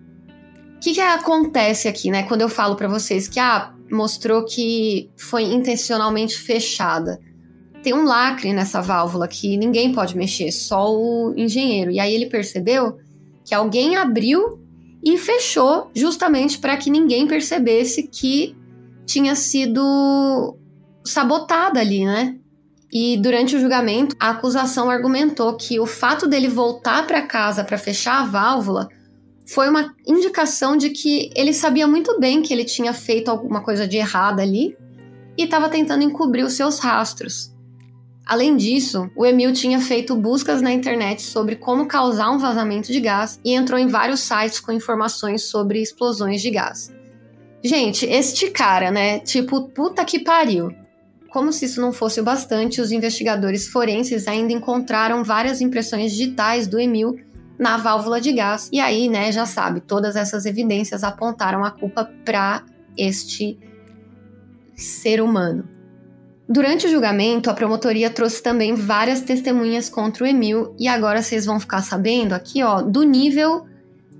O 0.76 0.80
que, 0.80 0.94
que 0.94 1.00
acontece 1.00 1.86
aqui, 1.86 2.10
né? 2.10 2.22
Quando 2.22 2.40
eu 2.40 2.48
falo 2.48 2.76
para 2.76 2.88
vocês 2.88 3.28
que 3.28 3.38
ah, 3.38 3.74
mostrou 3.90 4.46
que 4.46 5.10
foi 5.18 5.42
intencionalmente 5.42 6.38
fechada. 6.38 7.20
Tem 7.82 7.92
um 7.92 8.04
lacre 8.04 8.54
nessa 8.54 8.80
válvula 8.80 9.28
que 9.28 9.54
ninguém 9.58 9.92
pode 9.92 10.16
mexer, 10.16 10.50
só 10.50 10.90
o 10.90 11.34
engenheiro. 11.36 11.90
E 11.90 12.00
aí 12.00 12.14
ele 12.14 12.26
percebeu 12.26 12.98
que 13.52 13.56
alguém 13.56 13.96
abriu 13.96 14.58
e 15.04 15.18
fechou 15.18 15.90
justamente 15.94 16.58
para 16.58 16.74
que 16.74 16.88
ninguém 16.88 17.26
percebesse 17.26 18.04
que 18.04 18.56
tinha 19.04 19.34
sido 19.34 20.56
sabotada 21.04 21.78
ali, 21.78 22.02
né? 22.02 22.38
E 22.90 23.18
durante 23.18 23.54
o 23.54 23.60
julgamento, 23.60 24.16
a 24.18 24.30
acusação 24.30 24.88
argumentou 24.88 25.54
que 25.54 25.78
o 25.78 25.84
fato 25.84 26.26
dele 26.26 26.48
voltar 26.48 27.06
para 27.06 27.20
casa 27.20 27.62
para 27.62 27.76
fechar 27.76 28.22
a 28.22 28.24
válvula 28.24 28.88
foi 29.46 29.68
uma 29.68 29.94
indicação 30.06 30.74
de 30.74 30.88
que 30.88 31.30
ele 31.36 31.52
sabia 31.52 31.86
muito 31.86 32.18
bem 32.18 32.40
que 32.40 32.54
ele 32.54 32.64
tinha 32.64 32.94
feito 32.94 33.30
alguma 33.30 33.62
coisa 33.62 33.86
de 33.86 33.98
errada 33.98 34.40
ali 34.40 34.74
e 35.36 35.42
estava 35.44 35.68
tentando 35.68 36.02
encobrir 36.02 36.42
os 36.42 36.54
seus 36.54 36.78
rastros. 36.78 37.51
Além 38.32 38.56
disso, 38.56 39.10
o 39.14 39.26
Emil 39.26 39.52
tinha 39.52 39.78
feito 39.78 40.16
buscas 40.16 40.62
na 40.62 40.72
internet 40.72 41.20
sobre 41.20 41.54
como 41.54 41.84
causar 41.84 42.30
um 42.30 42.38
vazamento 42.38 42.90
de 42.90 42.98
gás 42.98 43.38
e 43.44 43.52
entrou 43.52 43.78
em 43.78 43.88
vários 43.88 44.20
sites 44.20 44.58
com 44.58 44.72
informações 44.72 45.42
sobre 45.42 45.82
explosões 45.82 46.40
de 46.40 46.50
gás. 46.50 46.90
Gente, 47.62 48.06
este 48.06 48.50
cara, 48.50 48.90
né? 48.90 49.18
Tipo, 49.18 49.68
puta 49.68 50.02
que 50.02 50.18
pariu. 50.18 50.74
Como 51.28 51.52
se 51.52 51.66
isso 51.66 51.78
não 51.78 51.92
fosse 51.92 52.20
o 52.20 52.24
bastante, 52.24 52.80
os 52.80 52.90
investigadores 52.90 53.68
forenses 53.68 54.26
ainda 54.26 54.54
encontraram 54.54 55.22
várias 55.22 55.60
impressões 55.60 56.12
digitais 56.12 56.66
do 56.66 56.80
Emil 56.80 57.20
na 57.58 57.76
válvula 57.76 58.18
de 58.18 58.32
gás. 58.32 58.70
E 58.72 58.80
aí, 58.80 59.10
né, 59.10 59.30
já 59.30 59.44
sabe, 59.44 59.82
todas 59.82 60.16
essas 60.16 60.46
evidências 60.46 61.04
apontaram 61.04 61.66
a 61.66 61.70
culpa 61.70 62.10
para 62.24 62.64
este 62.96 63.58
ser 64.74 65.20
humano. 65.20 65.81
Durante 66.48 66.86
o 66.86 66.90
julgamento, 66.90 67.48
a 67.48 67.54
promotoria 67.54 68.10
trouxe 68.10 68.42
também 68.42 68.74
várias 68.74 69.20
testemunhas 69.20 69.88
contra 69.88 70.24
o 70.24 70.26
Emil 70.26 70.74
e 70.78 70.88
agora 70.88 71.22
vocês 71.22 71.46
vão 71.46 71.60
ficar 71.60 71.82
sabendo 71.82 72.32
aqui, 72.32 72.62
ó, 72.62 72.82
do 72.82 73.02
nível 73.02 73.64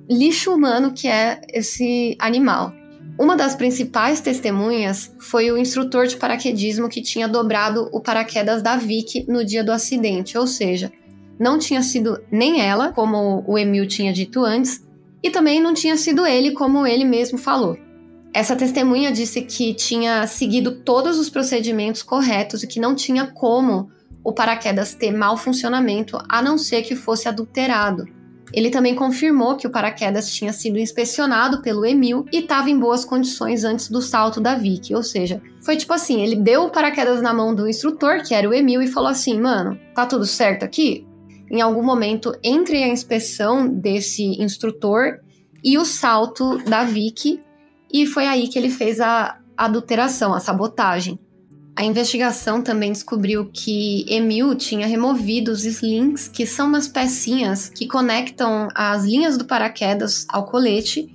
lixo 0.09 0.55
humano 0.55 0.93
que 0.93 1.09
é 1.09 1.41
esse 1.53 2.17
animal. 2.19 2.73
Uma 3.19 3.37
das 3.37 3.55
principais 3.55 4.21
testemunhas 4.21 5.15
foi 5.19 5.51
o 5.51 5.59
instrutor 5.59 6.07
de 6.07 6.17
paraquedismo 6.17 6.89
que 6.89 7.03
tinha 7.03 7.29
dobrado 7.29 7.89
o 7.93 8.01
paraquedas 8.01 8.63
da 8.63 8.77
Vicky 8.77 9.25
no 9.29 9.45
dia 9.45 9.63
do 9.63 9.73
acidente, 9.73 10.39
ou 10.39 10.47
seja, 10.47 10.91
não 11.39 11.59
tinha 11.59 11.83
sido 11.83 12.23
nem 12.31 12.61
ela, 12.61 12.93
como 12.93 13.45
o 13.47 13.59
Emil 13.59 13.87
tinha 13.87 14.13
dito 14.13 14.45
antes, 14.45 14.83
e 15.23 15.29
também 15.31 15.61
não 15.61 15.75
tinha 15.75 15.97
sido 15.97 16.27
ele, 16.27 16.53
como 16.53 16.87
ele 16.87 17.05
mesmo 17.05 17.37
falou. 17.37 17.77
Essa 18.35 18.57
testemunha 18.57 19.13
disse 19.13 19.43
que 19.43 19.75
tinha 19.75 20.27
seguido 20.27 20.81
todos 20.81 21.19
os 21.19 21.29
procedimentos 21.29 22.03
corretos 22.03 22.63
e 22.63 22.67
que 22.67 22.81
não 22.81 22.95
tinha 22.95 23.27
como 23.27 23.91
o 24.25 24.33
paraquedas 24.33 24.95
ter 24.95 25.11
mau 25.11 25.37
funcionamento 25.37 26.19
a 26.29 26.41
não 26.41 26.57
ser 26.57 26.83
que 26.83 26.97
fosse 26.97 27.29
adulterado. 27.29 28.07
Ele 28.53 28.71
também 28.71 28.95
confirmou 28.95 29.57
que 29.57 29.67
o 29.67 29.71
paraquedas 29.71 30.31
tinha 30.33 30.53
sido 30.53 30.79
inspecionado 30.79 31.63
pelo 31.63 31.87
Emil 31.87 32.27
e 32.31 32.39
estava 32.39 32.69
em 32.69 32.79
boas 32.79 33.05
condições 33.05 33.65
antes 33.65 33.89
do 33.89 34.03
salto 34.03 34.41
da 34.41 34.55
Vicky, 34.55 34.95
ou 34.95 35.03
seja, 35.03 35.41
foi 35.63 35.77
tipo 35.77 35.93
assim, 35.93 36.23
ele 36.23 36.37
deu 36.37 36.65
o 36.65 36.71
paraquedas 36.71 37.23
na 37.23 37.33
mão 37.33 37.55
do 37.55 37.69
instrutor, 37.69 38.23
que 38.23 38.35
era 38.35 38.49
o 38.49 38.53
Emil, 38.53 38.83
e 38.83 38.87
falou 38.87 39.09
assim: 39.09 39.41
"Mano, 39.41 39.79
tá 39.95 40.05
tudo 40.05 40.27
certo 40.27 40.65
aqui?" 40.65 41.07
Em 41.51 41.63
algum 41.63 41.83
momento 41.83 42.35
entre 42.43 42.83
a 42.83 42.89
inspeção 42.89 43.67
desse 43.67 44.23
instrutor 44.43 45.21
e 45.65 45.79
o 45.79 45.85
salto 45.85 46.59
da 46.59 46.85
Vicky, 46.85 47.41
e 47.93 48.07
foi 48.07 48.27
aí 48.27 48.49
que 48.49 48.59
ele 48.59 48.71
fez 48.71 49.01
a 49.01 49.39
adulteração, 49.57 50.33
a 50.33 50.41
sabotagem. 50.41 51.19
A 51.75 51.85
investigação 51.85 52.63
também 52.63 52.93
descobriu 52.93 53.51
que 53.53 54.05
Emil 54.07 54.55
tinha 54.55 54.87
removido 54.87 55.51
os 55.51 55.65
slings, 55.65 56.29
que 56.29 56.47
são 56.47 56.69
umas 56.69 56.87
pecinhas 56.87 57.71
que 57.71 57.87
conectam 57.87 58.69
as 58.75 59.05
linhas 59.05 59.39
do 59.39 59.47
paraquedas 59.47 60.27
ao 60.29 60.45
colete. 60.45 61.09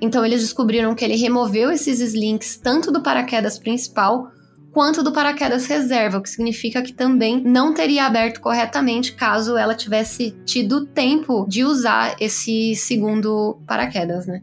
Então 0.00 0.24
eles 0.24 0.40
descobriram 0.40 0.94
que 0.94 1.04
ele 1.04 1.16
removeu 1.16 1.70
esses 1.70 2.00
slings 2.00 2.56
tanto 2.56 2.90
do 2.90 3.00
paraquedas 3.00 3.58
principal 3.58 4.30
quanto 4.72 5.02
do 5.02 5.12
paraquedas 5.12 5.66
reserva, 5.66 6.18
o 6.18 6.22
que 6.22 6.28
significa 6.28 6.82
que 6.82 6.92
também 6.92 7.40
não 7.42 7.72
teria 7.72 8.04
aberto 8.04 8.42
corretamente 8.42 9.14
caso 9.14 9.56
ela 9.56 9.74
tivesse 9.74 10.32
tido 10.44 10.84
tempo 10.84 11.46
de 11.48 11.64
usar 11.64 12.14
esse 12.20 12.76
segundo 12.76 13.58
paraquedas, 13.66 14.26
né? 14.26 14.42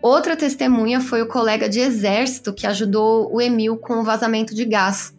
Outra 0.00 0.36
testemunha 0.36 1.00
foi 1.00 1.22
o 1.22 1.28
colega 1.28 1.68
de 1.68 1.80
exército 1.80 2.54
que 2.54 2.66
ajudou 2.66 3.34
o 3.34 3.40
Emil 3.40 3.76
com 3.76 3.94
o 3.94 4.04
vazamento 4.04 4.54
de 4.54 4.64
gás. 4.64 5.12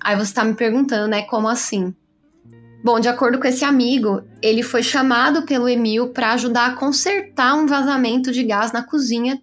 Aí 0.00 0.14
você 0.14 0.30
está 0.30 0.44
me 0.44 0.54
perguntando, 0.54 1.08
né, 1.08 1.22
como 1.22 1.48
assim? 1.48 1.94
Bom, 2.84 3.00
de 3.00 3.08
acordo 3.08 3.38
com 3.38 3.48
esse 3.48 3.64
amigo, 3.64 4.22
ele 4.40 4.62
foi 4.62 4.82
chamado 4.82 5.42
pelo 5.42 5.68
Emil 5.68 6.10
para 6.10 6.32
ajudar 6.32 6.66
a 6.66 6.74
consertar 6.74 7.54
um 7.54 7.66
vazamento 7.66 8.30
de 8.30 8.44
gás 8.44 8.70
na 8.70 8.82
cozinha 8.82 9.40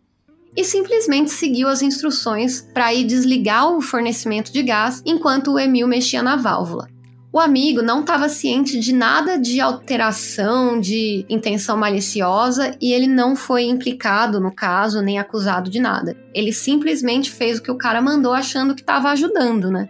e 0.56 0.64
simplesmente 0.64 1.32
seguiu 1.32 1.68
as 1.68 1.82
instruções 1.82 2.62
para 2.74 2.94
ir 2.94 3.04
desligar 3.04 3.70
o 3.70 3.82
fornecimento 3.82 4.54
de 4.54 4.64
gás 4.64 5.02
enquanto 5.06 5.52
o 5.52 5.60
Emil 5.60 5.88
mexia 5.88 6.24
na 6.24 6.38
válvula. 6.38 6.95
O 7.36 7.40
amigo 7.42 7.82
não 7.82 8.00
estava 8.00 8.30
ciente 8.30 8.80
de 8.80 8.94
nada 8.94 9.38
de 9.38 9.60
alteração, 9.60 10.80
de 10.80 11.26
intenção 11.28 11.76
maliciosa 11.76 12.78
e 12.80 12.94
ele 12.94 13.08
não 13.08 13.36
foi 13.36 13.64
implicado 13.66 14.40
no 14.40 14.56
caso 14.56 15.02
nem 15.02 15.20
acusado 15.20 15.70
de 15.70 15.78
nada. 15.78 16.16
Ele 16.34 16.54
simplesmente 16.54 17.30
fez 17.30 17.60
o 17.60 17.62
que 17.62 17.70
o 17.70 17.78
cara 17.78 18.02
mandou 18.02 18.32
achando 18.32 18.74
que 18.74 18.80
estava 18.80 19.10
ajudando, 19.10 19.70
né? 19.70 19.90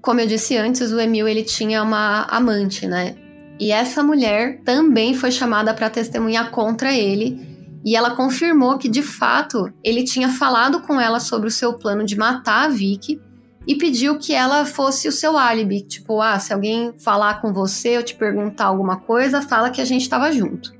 Como 0.00 0.20
eu 0.20 0.26
disse 0.28 0.56
antes, 0.56 0.92
o 0.92 1.00
Emil 1.00 1.26
ele 1.26 1.42
tinha 1.42 1.82
uma 1.82 2.26
amante, 2.30 2.86
né? 2.86 3.16
E 3.58 3.72
essa 3.72 4.00
mulher 4.00 4.60
também 4.64 5.14
foi 5.14 5.32
chamada 5.32 5.74
para 5.74 5.90
testemunhar 5.90 6.52
contra 6.52 6.94
ele 6.94 7.80
e 7.84 7.96
ela 7.96 8.14
confirmou 8.14 8.78
que 8.78 8.88
de 8.88 9.02
fato 9.02 9.68
ele 9.82 10.04
tinha 10.04 10.28
falado 10.28 10.80
com 10.82 11.00
ela 11.00 11.18
sobre 11.18 11.48
o 11.48 11.50
seu 11.50 11.72
plano 11.72 12.04
de 12.04 12.16
matar 12.16 12.66
a 12.66 12.68
Vicky 12.68 13.20
e 13.66 13.74
pediu 13.74 14.18
que 14.18 14.34
ela 14.34 14.64
fosse 14.64 15.08
o 15.08 15.12
seu 15.12 15.36
álibi. 15.36 15.82
Tipo, 15.82 16.20
ah, 16.20 16.38
se 16.38 16.52
alguém 16.52 16.92
falar 16.98 17.40
com 17.40 17.52
você 17.52 17.96
ou 17.96 18.02
te 18.02 18.14
perguntar 18.14 18.66
alguma 18.66 18.96
coisa, 18.96 19.42
fala 19.42 19.70
que 19.70 19.80
a 19.80 19.84
gente 19.84 20.02
estava 20.02 20.30
junto. 20.30 20.72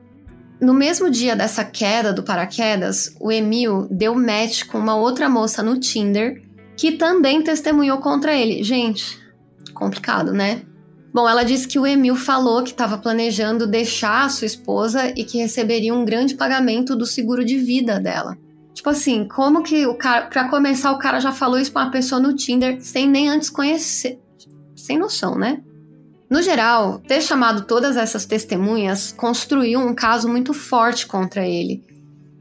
No 0.60 0.72
mesmo 0.72 1.10
dia 1.10 1.34
dessa 1.34 1.64
queda 1.64 2.12
do 2.12 2.22
paraquedas, 2.22 3.14
o 3.20 3.30
Emil 3.30 3.86
deu 3.90 4.14
match 4.14 4.64
com 4.66 4.78
uma 4.78 4.96
outra 4.96 5.28
moça 5.28 5.62
no 5.62 5.78
Tinder 5.78 6.42
que 6.76 6.92
também 6.92 7.42
testemunhou 7.42 7.98
contra 7.98 8.34
ele. 8.34 8.62
Gente, 8.62 9.18
complicado, 9.72 10.32
né? 10.32 10.62
Bom, 11.12 11.28
ela 11.28 11.44
disse 11.44 11.68
que 11.68 11.78
o 11.78 11.86
Emil 11.86 12.16
falou 12.16 12.64
que 12.64 12.70
estava 12.70 12.98
planejando 12.98 13.68
deixar 13.68 14.24
a 14.24 14.28
sua 14.28 14.46
esposa 14.46 15.12
e 15.16 15.24
que 15.24 15.38
receberia 15.38 15.94
um 15.94 16.04
grande 16.04 16.34
pagamento 16.34 16.96
do 16.96 17.06
seguro 17.06 17.44
de 17.44 17.56
vida 17.56 18.00
dela. 18.00 18.36
Tipo 18.74 18.90
assim, 18.90 19.26
como 19.26 19.62
que 19.62 19.86
o 19.86 19.94
cara, 19.94 20.26
pra 20.26 20.48
começar, 20.48 20.90
o 20.90 20.98
cara 20.98 21.20
já 21.20 21.32
falou 21.32 21.58
isso 21.58 21.72
pra 21.72 21.84
uma 21.84 21.90
pessoa 21.90 22.20
no 22.20 22.34
Tinder 22.34 22.82
sem 22.82 23.08
nem 23.08 23.30
antes 23.30 23.48
conhecer. 23.48 24.20
Sem 24.74 24.98
noção, 24.98 25.38
né? 25.38 25.62
No 26.28 26.42
geral, 26.42 26.98
ter 26.98 27.22
chamado 27.22 27.64
todas 27.64 27.96
essas 27.96 28.26
testemunhas 28.26 29.12
construiu 29.12 29.78
um 29.78 29.94
caso 29.94 30.28
muito 30.28 30.52
forte 30.52 31.06
contra 31.06 31.46
ele 31.46 31.84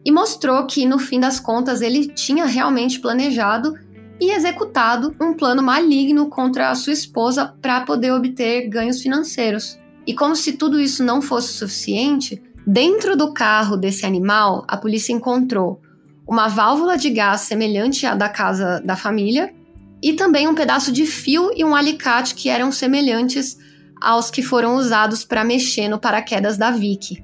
e 0.06 0.12
mostrou 0.12 0.66
que, 0.66 0.86
no 0.86 1.00
fim 1.00 1.20
das 1.20 1.40
contas, 1.40 1.82
ele 1.82 2.08
tinha 2.08 2.46
realmente 2.46 3.00
planejado 3.00 3.74
e 4.20 4.32
executado 4.32 5.16
um 5.22 5.34
plano 5.34 5.62
maligno 5.62 6.28
contra 6.28 6.70
a 6.70 6.76
sua 6.76 6.94
esposa 6.94 7.54
para 7.62 7.82
poder 7.82 8.12
obter 8.12 8.68
ganhos 8.68 9.02
financeiros. 9.02 9.78
E 10.06 10.14
como 10.14 10.36
se 10.36 10.54
tudo 10.54 10.80
isso 10.80 11.04
não 11.04 11.22
fosse 11.22 11.54
suficiente, 11.54 12.42
dentro 12.66 13.16
do 13.16 13.34
carro 13.34 13.78
desse 13.78 14.06
animal, 14.06 14.66
a 14.68 14.76
polícia 14.76 15.14
encontrou 15.14 15.82
uma 16.28 16.48
válvula 16.48 16.98
de 16.98 17.10
gás 17.10 17.42
semelhante 17.42 18.06
à 18.06 18.16
da 18.16 18.30
casa 18.30 18.82
da 18.84 18.96
família 18.96 19.54
e 20.02 20.14
também 20.14 20.48
um 20.48 20.56
pedaço 20.56 20.92
de 20.92 21.06
fio 21.06 21.52
e 21.56 21.64
um 21.64 21.76
alicate 21.76 22.36
que 22.36 22.50
eram 22.50 22.72
semelhantes 22.72 23.58
aos 24.02 24.30
que 24.30 24.42
foram 24.42 24.76
usados 24.76 25.24
para 25.24 25.44
mexer 25.44 25.88
no 25.88 26.00
paraquedas 26.00 26.58
da 26.58 26.72
Vicky. 26.72 27.24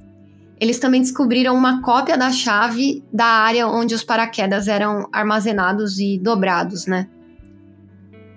Eles 0.58 0.78
também 0.78 1.00
descobriram 1.00 1.54
uma 1.54 1.82
cópia 1.82 2.16
da 2.16 2.30
chave 2.30 3.02
da 3.12 3.24
área 3.24 3.66
onde 3.66 3.94
os 3.94 4.04
paraquedas 4.04 4.68
eram 4.68 5.08
armazenados 5.12 5.98
e 5.98 6.18
dobrados, 6.18 6.86
né? 6.86 7.08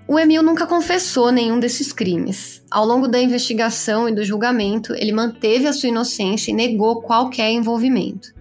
O 0.08 0.20
Emil 0.20 0.44
nunca 0.44 0.68
confessou 0.68 1.32
nenhum 1.32 1.60
desses 1.60 1.94
crimes. 1.94 2.62
Ao 2.70 2.86
longo 2.86 3.08
da 3.08 3.22
investigação 3.22 4.08
e 4.08 4.14
do 4.14 4.24
julgamento, 4.24 4.94
ele 4.94 5.14
manteve 5.14 5.68
a 5.68 5.74
sua 5.74 5.90
inocência 5.90 6.52
e 6.52 6.54
negou 6.54 7.02
qualquer 7.02 7.52
envolvimento. 7.52 8.34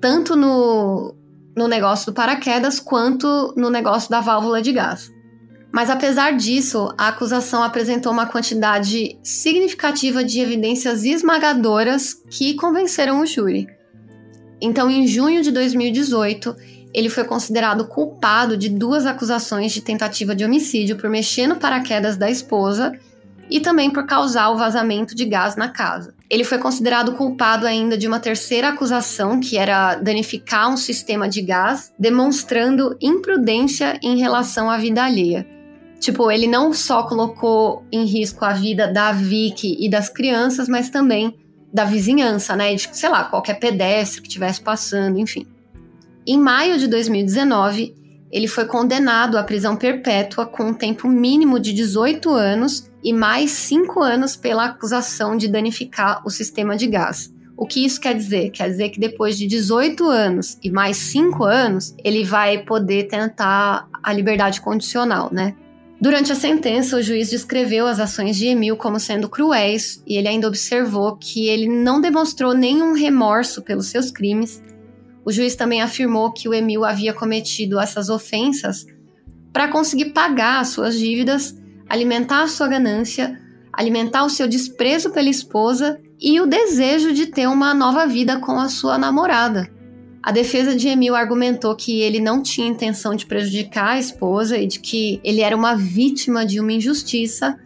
Tanto 0.00 0.36
no 0.36 1.13
no 1.56 1.68
negócio 1.68 2.06
do 2.06 2.14
paraquedas 2.14 2.80
quanto 2.80 3.54
no 3.56 3.70
negócio 3.70 4.10
da 4.10 4.20
válvula 4.20 4.60
de 4.60 4.72
gás. 4.72 5.12
Mas 5.72 5.90
apesar 5.90 6.36
disso, 6.36 6.94
a 6.96 7.08
acusação 7.08 7.62
apresentou 7.62 8.12
uma 8.12 8.26
quantidade 8.26 9.18
significativa 9.24 10.22
de 10.22 10.38
evidências 10.38 11.04
esmagadoras 11.04 12.14
que 12.30 12.54
convenceram 12.54 13.20
o 13.20 13.26
júri. 13.26 13.66
Então, 14.60 14.88
em 14.88 15.06
junho 15.06 15.42
de 15.42 15.50
2018, 15.50 16.54
ele 16.94 17.08
foi 17.08 17.24
considerado 17.24 17.86
culpado 17.86 18.56
de 18.56 18.68
duas 18.68 19.04
acusações 19.04 19.72
de 19.72 19.80
tentativa 19.80 20.32
de 20.32 20.44
homicídio 20.44 20.96
por 20.96 21.10
mexer 21.10 21.48
no 21.48 21.56
paraquedas 21.56 22.16
da 22.16 22.30
esposa 22.30 22.92
e 23.50 23.60
também 23.60 23.90
por 23.90 24.06
causar 24.06 24.50
o 24.50 24.56
vazamento 24.56 25.14
de 25.14 25.24
gás 25.24 25.56
na 25.56 25.68
casa. 25.68 26.14
Ele 26.28 26.44
foi 26.44 26.58
considerado 26.58 27.12
culpado 27.12 27.66
ainda 27.66 27.96
de 27.96 28.06
uma 28.06 28.18
terceira 28.18 28.68
acusação, 28.68 29.38
que 29.40 29.56
era 29.56 29.96
danificar 29.96 30.70
um 30.70 30.76
sistema 30.76 31.28
de 31.28 31.42
gás, 31.42 31.92
demonstrando 31.98 32.96
imprudência 33.00 33.98
em 34.02 34.18
relação 34.18 34.70
à 34.70 34.76
vida 34.78 35.04
alheia. 35.04 35.46
Tipo, 36.00 36.30
ele 36.30 36.46
não 36.46 36.72
só 36.72 37.04
colocou 37.04 37.84
em 37.90 38.04
risco 38.04 38.44
a 38.44 38.52
vida 38.52 38.86
da 38.86 39.12
Vicky 39.12 39.76
e 39.78 39.88
das 39.88 40.08
crianças, 40.08 40.68
mas 40.68 40.90
também 40.90 41.34
da 41.72 41.84
vizinhança, 41.84 42.54
né? 42.54 42.74
De, 42.74 42.88
sei 42.92 43.08
lá, 43.08 43.24
qualquer 43.24 43.54
pedestre 43.54 44.20
que 44.20 44.28
estivesse 44.28 44.60
passando, 44.60 45.18
enfim. 45.18 45.46
Em 46.26 46.38
maio 46.38 46.78
de 46.78 46.88
2019, 46.88 47.94
ele 48.30 48.48
foi 48.48 48.66
condenado 48.66 49.38
à 49.38 49.42
prisão 49.42 49.76
perpétua 49.76 50.44
com 50.44 50.64
um 50.64 50.74
tempo 50.74 51.08
mínimo 51.08 51.58
de 51.58 51.72
18 51.72 52.30
anos 52.30 52.90
e 53.04 53.12
mais 53.12 53.50
cinco 53.50 54.00
anos 54.00 54.34
pela 54.34 54.64
acusação 54.64 55.36
de 55.36 55.46
danificar 55.46 56.22
o 56.26 56.30
sistema 56.30 56.74
de 56.74 56.86
gás. 56.86 57.32
O 57.56 57.66
que 57.66 57.84
isso 57.84 58.00
quer 58.00 58.14
dizer? 58.14 58.50
Quer 58.50 58.68
dizer 58.68 58.88
que 58.88 58.98
depois 58.98 59.38
de 59.38 59.46
18 59.46 60.04
anos 60.08 60.58
e 60.62 60.70
mais 60.70 60.96
5 60.96 61.44
anos, 61.44 61.94
ele 62.02 62.24
vai 62.24 62.64
poder 62.64 63.04
tentar 63.04 63.88
a 64.02 64.12
liberdade 64.12 64.60
condicional, 64.60 65.30
né? 65.32 65.54
Durante 66.00 66.32
a 66.32 66.34
sentença, 66.34 66.96
o 66.96 67.02
juiz 67.02 67.30
descreveu 67.30 67.86
as 67.86 68.00
ações 68.00 68.36
de 68.36 68.46
Emil 68.46 68.76
como 68.76 68.98
sendo 68.98 69.28
cruéis 69.28 70.02
e 70.06 70.16
ele 70.16 70.26
ainda 70.26 70.48
observou 70.48 71.16
que 71.16 71.46
ele 71.46 71.68
não 71.68 72.00
demonstrou 72.00 72.52
nenhum 72.52 72.92
remorso 72.92 73.62
pelos 73.62 73.86
seus 73.86 74.10
crimes. 74.10 74.60
O 75.24 75.30
juiz 75.30 75.54
também 75.54 75.80
afirmou 75.80 76.32
que 76.32 76.48
o 76.48 76.52
Emil 76.52 76.84
havia 76.84 77.14
cometido 77.14 77.78
essas 77.78 78.08
ofensas 78.08 78.84
para 79.52 79.68
conseguir 79.68 80.06
pagar 80.06 80.60
as 80.60 80.68
suas 80.68 80.98
dívidas 80.98 81.56
alimentar 81.88 82.42
a 82.42 82.48
sua 82.48 82.68
ganância, 82.68 83.40
alimentar 83.72 84.24
o 84.24 84.30
seu 84.30 84.46
desprezo 84.46 85.10
pela 85.10 85.28
esposa 85.28 86.00
e 86.20 86.40
o 86.40 86.46
desejo 86.46 87.12
de 87.12 87.26
ter 87.26 87.46
uma 87.46 87.74
nova 87.74 88.06
vida 88.06 88.38
com 88.38 88.58
a 88.58 88.68
sua 88.68 88.96
namorada. 88.96 89.68
A 90.22 90.32
defesa 90.32 90.74
de 90.74 90.88
Emil 90.88 91.14
argumentou 91.14 91.76
que 91.76 92.00
ele 92.00 92.18
não 92.18 92.42
tinha 92.42 92.66
intenção 92.66 93.14
de 93.14 93.26
prejudicar 93.26 93.90
a 93.90 93.98
esposa 93.98 94.56
e 94.56 94.66
de 94.66 94.80
que 94.80 95.20
ele 95.22 95.42
era 95.42 95.54
uma 95.54 95.76
vítima 95.76 96.46
de 96.46 96.58
uma 96.58 96.72
injustiça, 96.72 97.58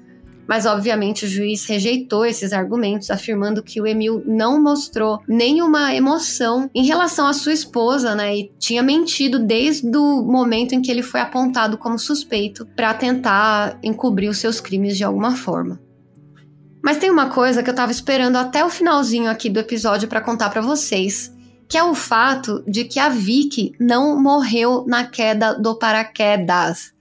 Mas, 0.49 0.65
obviamente, 0.65 1.27
o 1.27 1.29
juiz 1.29 1.67
rejeitou 1.67 2.25
esses 2.25 2.55
argumentos, 2.55 3.11
afirmando 3.11 3.63
que 3.63 3.83
o 3.83 3.87
Emil 3.87 4.23
não 4.25 4.59
mostrou 4.59 5.21
nenhuma 5.29 5.95
emoção 5.95 6.71
em 6.75 6.87
relação 6.87 7.27
à 7.27 7.35
sua 7.35 7.53
esposa, 7.53 8.15
né? 8.15 8.35
E 8.35 8.53
tinha 8.59 8.83
mentido 8.83 9.39
desde 9.39 9.95
o 9.95 10.23
momento 10.23 10.75
em 10.75 10.81
que 10.81 10.91
ele 10.91 11.03
foi 11.03 11.21
apontado 11.21 11.77
como 11.77 11.99
suspeito 11.99 12.65
para 12.75 12.95
tentar 12.95 13.79
encobrir 13.83 14.31
os 14.31 14.39
seus 14.39 14.59
crimes 14.59 14.97
de 14.97 15.05
alguma 15.05 15.37
forma. 15.37 15.79
Mas 16.83 16.97
tem 16.97 17.11
uma 17.11 17.29
coisa 17.29 17.63
que 17.63 17.69
eu 17.69 17.75
tava 17.75 17.93
esperando 17.93 18.37
até 18.37 18.65
o 18.65 18.71
finalzinho 18.71 19.31
aqui 19.31 19.51
do 19.51 19.61
episódio 19.61 20.09
para 20.09 20.23
contar 20.23 20.49
para 20.49 20.63
vocês, 20.63 21.31
que 21.69 21.77
é 21.77 21.85
o 21.85 21.95
fato 21.95 22.65
de 22.67 22.85
que 22.85 22.99
a 22.99 23.11
Vicky 23.11 23.73
não 23.79 24.19
morreu 24.19 24.87
na 24.87 25.05
queda 25.05 25.53
do 25.53 25.79
paraquedas. 25.79 26.97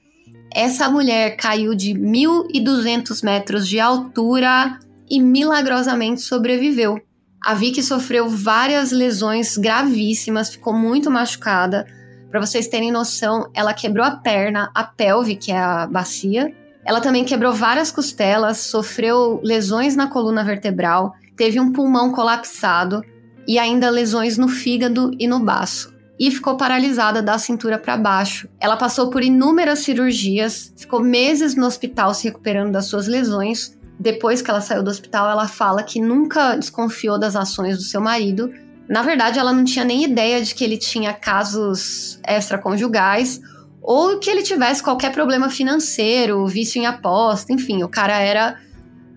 Essa 0.54 0.90
mulher 0.90 1.36
caiu 1.36 1.76
de 1.76 1.94
1.200 1.94 3.24
metros 3.24 3.68
de 3.68 3.80
altura 3.80 4.80
e 5.10 5.22
milagrosamente 5.22 6.22
sobreviveu. 6.22 7.00
A 7.42 7.54
Vicky 7.54 7.84
sofreu 7.84 8.28
várias 8.28 8.92
lesões 8.92 9.58
gravíssimas, 9.58 10.50
ficou 10.50 10.74
muito 10.74 11.12
machucada. 11.12 11.86
Para 12.30 12.40
vocês 12.40 12.68
terem 12.68 12.92
noção, 12.92 13.50
ela 13.54 13.74
quebrou 13.74 14.06
a 14.06 14.12
perna, 14.12 14.70
a 14.74 14.84
pelve, 14.84 15.36
que 15.36 15.52
é 15.52 15.58
a 15.58 15.88
bacia. 15.88 16.54
Ela 16.84 17.02
também 17.02 17.24
quebrou 17.24 17.54
várias 17.54 17.92
costelas, 17.92 18.58
sofreu 18.58 19.40
lesões 19.44 19.96
na 19.96 20.08
coluna 20.08 20.44
vertebral, 20.44 21.14
teve 21.36 21.60
um 21.60 21.72
pulmão 21.72 22.12
colapsado 22.12 23.02
e 23.48 23.60
ainda 23.60 23.90
lesões 23.90 24.38
no 24.38 24.48
fígado 24.48 25.12
e 25.20 25.28
no 25.28 25.40
baço 25.40 25.97
e 26.20 26.32
ficou 26.32 26.58
paralisada 26.58 27.22
da 27.22 27.38
cintura 27.38 27.78
para 27.78 27.98
baixo. 27.98 28.50
Ela 28.60 28.76
passou 28.76 29.10
por 29.10 29.24
inúmeras 29.24 29.80
cirurgias, 29.80 30.74
ficou 30.76 31.00
meses 31.00 31.56
no 31.56 31.66
hospital 31.66 32.14
se 32.14 32.26
recuperando 32.26 32.72
das 32.72 32.86
suas 32.86 33.08
lesões. 33.08 33.78
Depois 34.00 34.42
que 34.42 34.50
ela 34.50 34.62
saiu 34.62 34.84
do 34.84 34.90
hospital, 34.90 35.30
ela 35.30 35.48
fala 35.48 35.84
que 35.84 36.02
nunca 36.02 36.56
desconfiou 36.56 37.20
das 37.20 37.36
ações 37.36 37.78
do 37.78 37.84
seu 37.84 38.02
marido. 38.02 38.52
Na 38.90 39.02
verdade, 39.02 39.38
ela 39.38 39.54
não 39.54 39.64
tinha 39.64 39.86
nem 39.86 40.04
ideia 40.04 40.42
de 40.42 40.56
que 40.56 40.64
ele 40.64 40.78
tinha 40.78 41.14
casos 41.14 42.20
extraconjugais 42.28 43.40
ou 43.82 44.20
que 44.20 44.30
ele 44.30 44.44
tivesse 44.44 44.84
qualquer 44.84 45.12
problema 45.12 45.50
financeiro, 45.50 46.46
vício 46.48 46.82
em 46.82 46.86
aposta, 46.86 47.54
enfim, 47.54 47.84
o 47.84 47.90
cara 47.90 48.20
era 48.20 48.58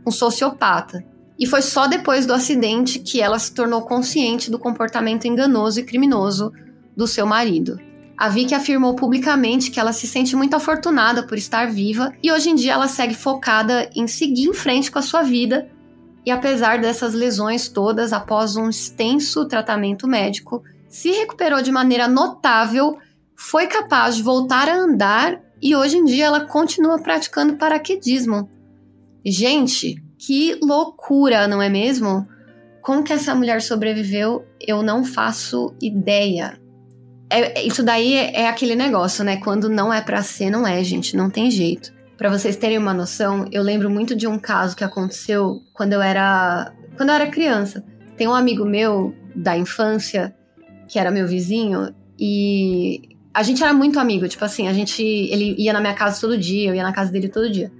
um 0.06 0.10
sociopata. 0.10 1.04
E 1.38 1.46
foi 1.46 1.62
só 1.62 1.86
depois 1.86 2.26
do 2.26 2.34
acidente 2.34 2.98
que 2.98 3.20
ela 3.20 3.38
se 3.38 3.52
tornou 3.52 3.82
consciente 3.82 4.50
do 4.50 4.58
comportamento 4.58 5.24
enganoso 5.26 5.80
e 5.80 5.82
criminoso 5.82 6.52
do 7.00 7.06
seu 7.06 7.24
marido. 7.24 7.80
A 8.14 8.28
Vicky 8.28 8.54
afirmou 8.54 8.94
publicamente 8.94 9.70
que 9.70 9.80
ela 9.80 9.90
se 9.90 10.06
sente 10.06 10.36
muito 10.36 10.54
afortunada 10.54 11.22
por 11.22 11.38
estar 11.38 11.70
viva 11.70 12.12
e 12.22 12.30
hoje 12.30 12.50
em 12.50 12.54
dia 12.54 12.74
ela 12.74 12.88
segue 12.88 13.14
focada 13.14 13.88
em 13.96 14.06
seguir 14.06 14.46
em 14.46 14.52
frente 14.52 14.90
com 14.90 14.98
a 14.98 15.02
sua 15.02 15.22
vida. 15.22 15.66
E 16.26 16.30
apesar 16.30 16.78
dessas 16.78 17.14
lesões 17.14 17.70
todas, 17.70 18.12
após 18.12 18.54
um 18.54 18.68
extenso 18.68 19.48
tratamento 19.48 20.06
médico, 20.06 20.62
se 20.90 21.10
recuperou 21.10 21.62
de 21.62 21.72
maneira 21.72 22.06
notável, 22.06 22.98
foi 23.34 23.66
capaz 23.66 24.16
de 24.16 24.22
voltar 24.22 24.68
a 24.68 24.76
andar 24.76 25.40
e 25.62 25.74
hoje 25.74 25.96
em 25.96 26.04
dia 26.04 26.26
ela 26.26 26.44
continua 26.44 26.98
praticando 26.98 27.56
paraquedismo. 27.56 28.50
Gente, 29.24 29.94
que 30.18 30.58
loucura, 30.62 31.48
não 31.48 31.62
é 31.62 31.70
mesmo? 31.70 32.28
Como 32.82 33.02
que 33.02 33.14
essa 33.14 33.34
mulher 33.34 33.62
sobreviveu, 33.62 34.44
eu 34.60 34.82
não 34.82 35.02
faço 35.02 35.74
ideia. 35.80 36.60
É, 37.30 37.62
isso 37.64 37.82
daí 37.82 38.14
é, 38.14 38.42
é 38.42 38.48
aquele 38.48 38.74
negócio, 38.74 39.24
né? 39.24 39.36
Quando 39.36 39.68
não 39.70 39.92
é 39.92 40.00
para 40.00 40.20
ser, 40.22 40.50
não 40.50 40.66
é, 40.66 40.82
gente, 40.82 41.16
não 41.16 41.30
tem 41.30 41.50
jeito. 41.50 41.92
Para 42.18 42.28
vocês 42.28 42.56
terem 42.56 42.76
uma 42.76 42.92
noção, 42.92 43.46
eu 43.52 43.62
lembro 43.62 43.88
muito 43.88 44.14
de 44.14 44.26
um 44.26 44.38
caso 44.38 44.76
que 44.76 44.84
aconteceu 44.84 45.62
quando 45.72 45.92
eu 45.92 46.02
era 46.02 46.72
quando 46.96 47.08
eu 47.08 47.14
era 47.14 47.28
criança. 47.28 47.82
Tem 48.16 48.28
um 48.28 48.34
amigo 48.34 48.64
meu 48.64 49.14
da 49.34 49.56
infância 49.56 50.34
que 50.86 50.98
era 50.98 51.10
meu 51.10 51.26
vizinho 51.26 51.94
e 52.18 53.16
a 53.32 53.42
gente 53.42 53.62
era 53.62 53.72
muito 53.72 53.98
amigo, 53.98 54.28
tipo 54.28 54.44
assim, 54.44 54.68
a 54.68 54.72
gente 54.72 55.02
ele 55.02 55.54
ia 55.56 55.72
na 55.72 55.80
minha 55.80 55.94
casa 55.94 56.20
todo 56.20 56.36
dia, 56.36 56.68
eu 56.68 56.74
ia 56.74 56.82
na 56.82 56.92
casa 56.92 57.10
dele 57.10 57.28
todo 57.28 57.48
dia. 57.48 57.72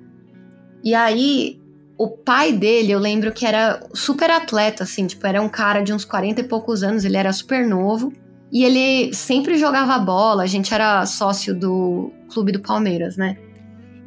E 0.83 0.95
aí 0.95 1.61
o 1.99 2.09
pai 2.09 2.51
dele, 2.53 2.93
eu 2.93 2.99
lembro 2.99 3.33
que 3.33 3.45
era 3.45 3.79
super 3.93 4.31
atleta 4.31 4.85
assim, 4.85 5.07
tipo, 5.07 5.27
era 5.27 5.43
um 5.43 5.51
cara 5.51 5.83
de 5.83 5.93
uns 5.93 6.03
40 6.07 6.41
e 6.41 6.45
poucos 6.45 6.83
anos, 6.83 7.05
ele 7.05 7.19
era 7.19 7.31
super 7.31 7.67
novo. 7.67 8.11
E 8.53 8.65
ele 8.65 9.15
sempre 9.15 9.57
jogava 9.57 9.99
bola, 9.99 10.43
a 10.43 10.47
gente 10.47 10.75
era 10.75 11.07
sócio 11.07 11.55
do 11.55 12.11
clube 12.33 12.53
do 12.53 12.61
Palmeiras, 12.61 13.17
né? 13.17 13.37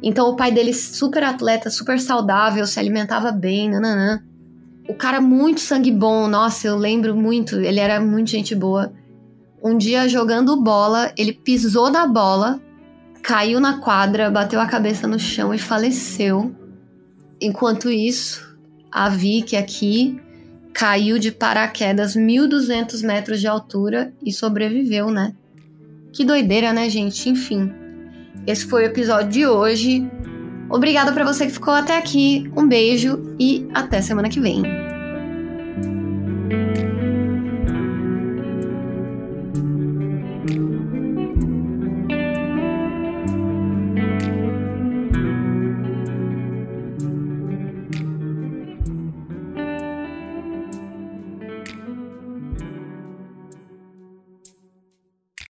Então 0.02 0.28
o 0.28 0.36
pai 0.36 0.52
dele 0.52 0.74
super 0.74 1.22
atleta, 1.24 1.70
super 1.70 1.98
saudável, 1.98 2.66
se 2.66 2.78
alimentava 2.78 3.32
bem, 3.32 3.70
nananã. 3.70 4.22
O 4.86 4.94
cara 4.94 5.18
muito 5.18 5.60
sangue 5.60 5.90
bom, 5.90 6.28
nossa, 6.28 6.68
eu 6.68 6.76
lembro 6.76 7.16
muito, 7.16 7.58
ele 7.58 7.80
era 7.80 7.98
muito 8.00 8.30
gente 8.30 8.54
boa. 8.54 8.92
Um 9.62 9.78
dia 9.78 10.06
jogando 10.06 10.62
bola, 10.62 11.10
ele 11.16 11.32
pisou 11.32 11.90
na 11.90 12.06
bola, 12.06 12.60
caiu 13.22 13.58
na 13.58 13.78
quadra, 13.78 14.30
bateu 14.30 14.60
a 14.60 14.66
cabeça 14.66 15.08
no 15.08 15.18
chão 15.18 15.54
e 15.54 15.58
faleceu. 15.58 16.54
Enquanto 17.40 17.90
isso, 17.90 18.58
a 18.92 19.08
Vicky 19.08 19.56
aqui 19.56 20.20
caiu 20.74 21.18
de 21.18 21.30
paraquedas 21.30 22.16
1.200 22.16 23.02
metros 23.04 23.40
de 23.40 23.46
altura 23.46 24.12
e 24.22 24.32
sobreviveu, 24.32 25.08
né? 25.08 25.32
Que 26.12 26.24
doideira, 26.24 26.72
né, 26.72 26.90
gente? 26.90 27.30
Enfim, 27.30 27.72
esse 28.46 28.66
foi 28.66 28.82
o 28.82 28.86
episódio 28.86 29.30
de 29.30 29.46
hoje. 29.46 30.06
Obrigada 30.68 31.12
para 31.12 31.24
você 31.24 31.46
que 31.46 31.52
ficou 31.52 31.72
até 31.72 31.96
aqui. 31.96 32.50
Um 32.56 32.66
beijo 32.66 33.34
e 33.38 33.66
até 33.72 34.02
semana 34.02 34.28
que 34.28 34.40
vem. 34.40 34.93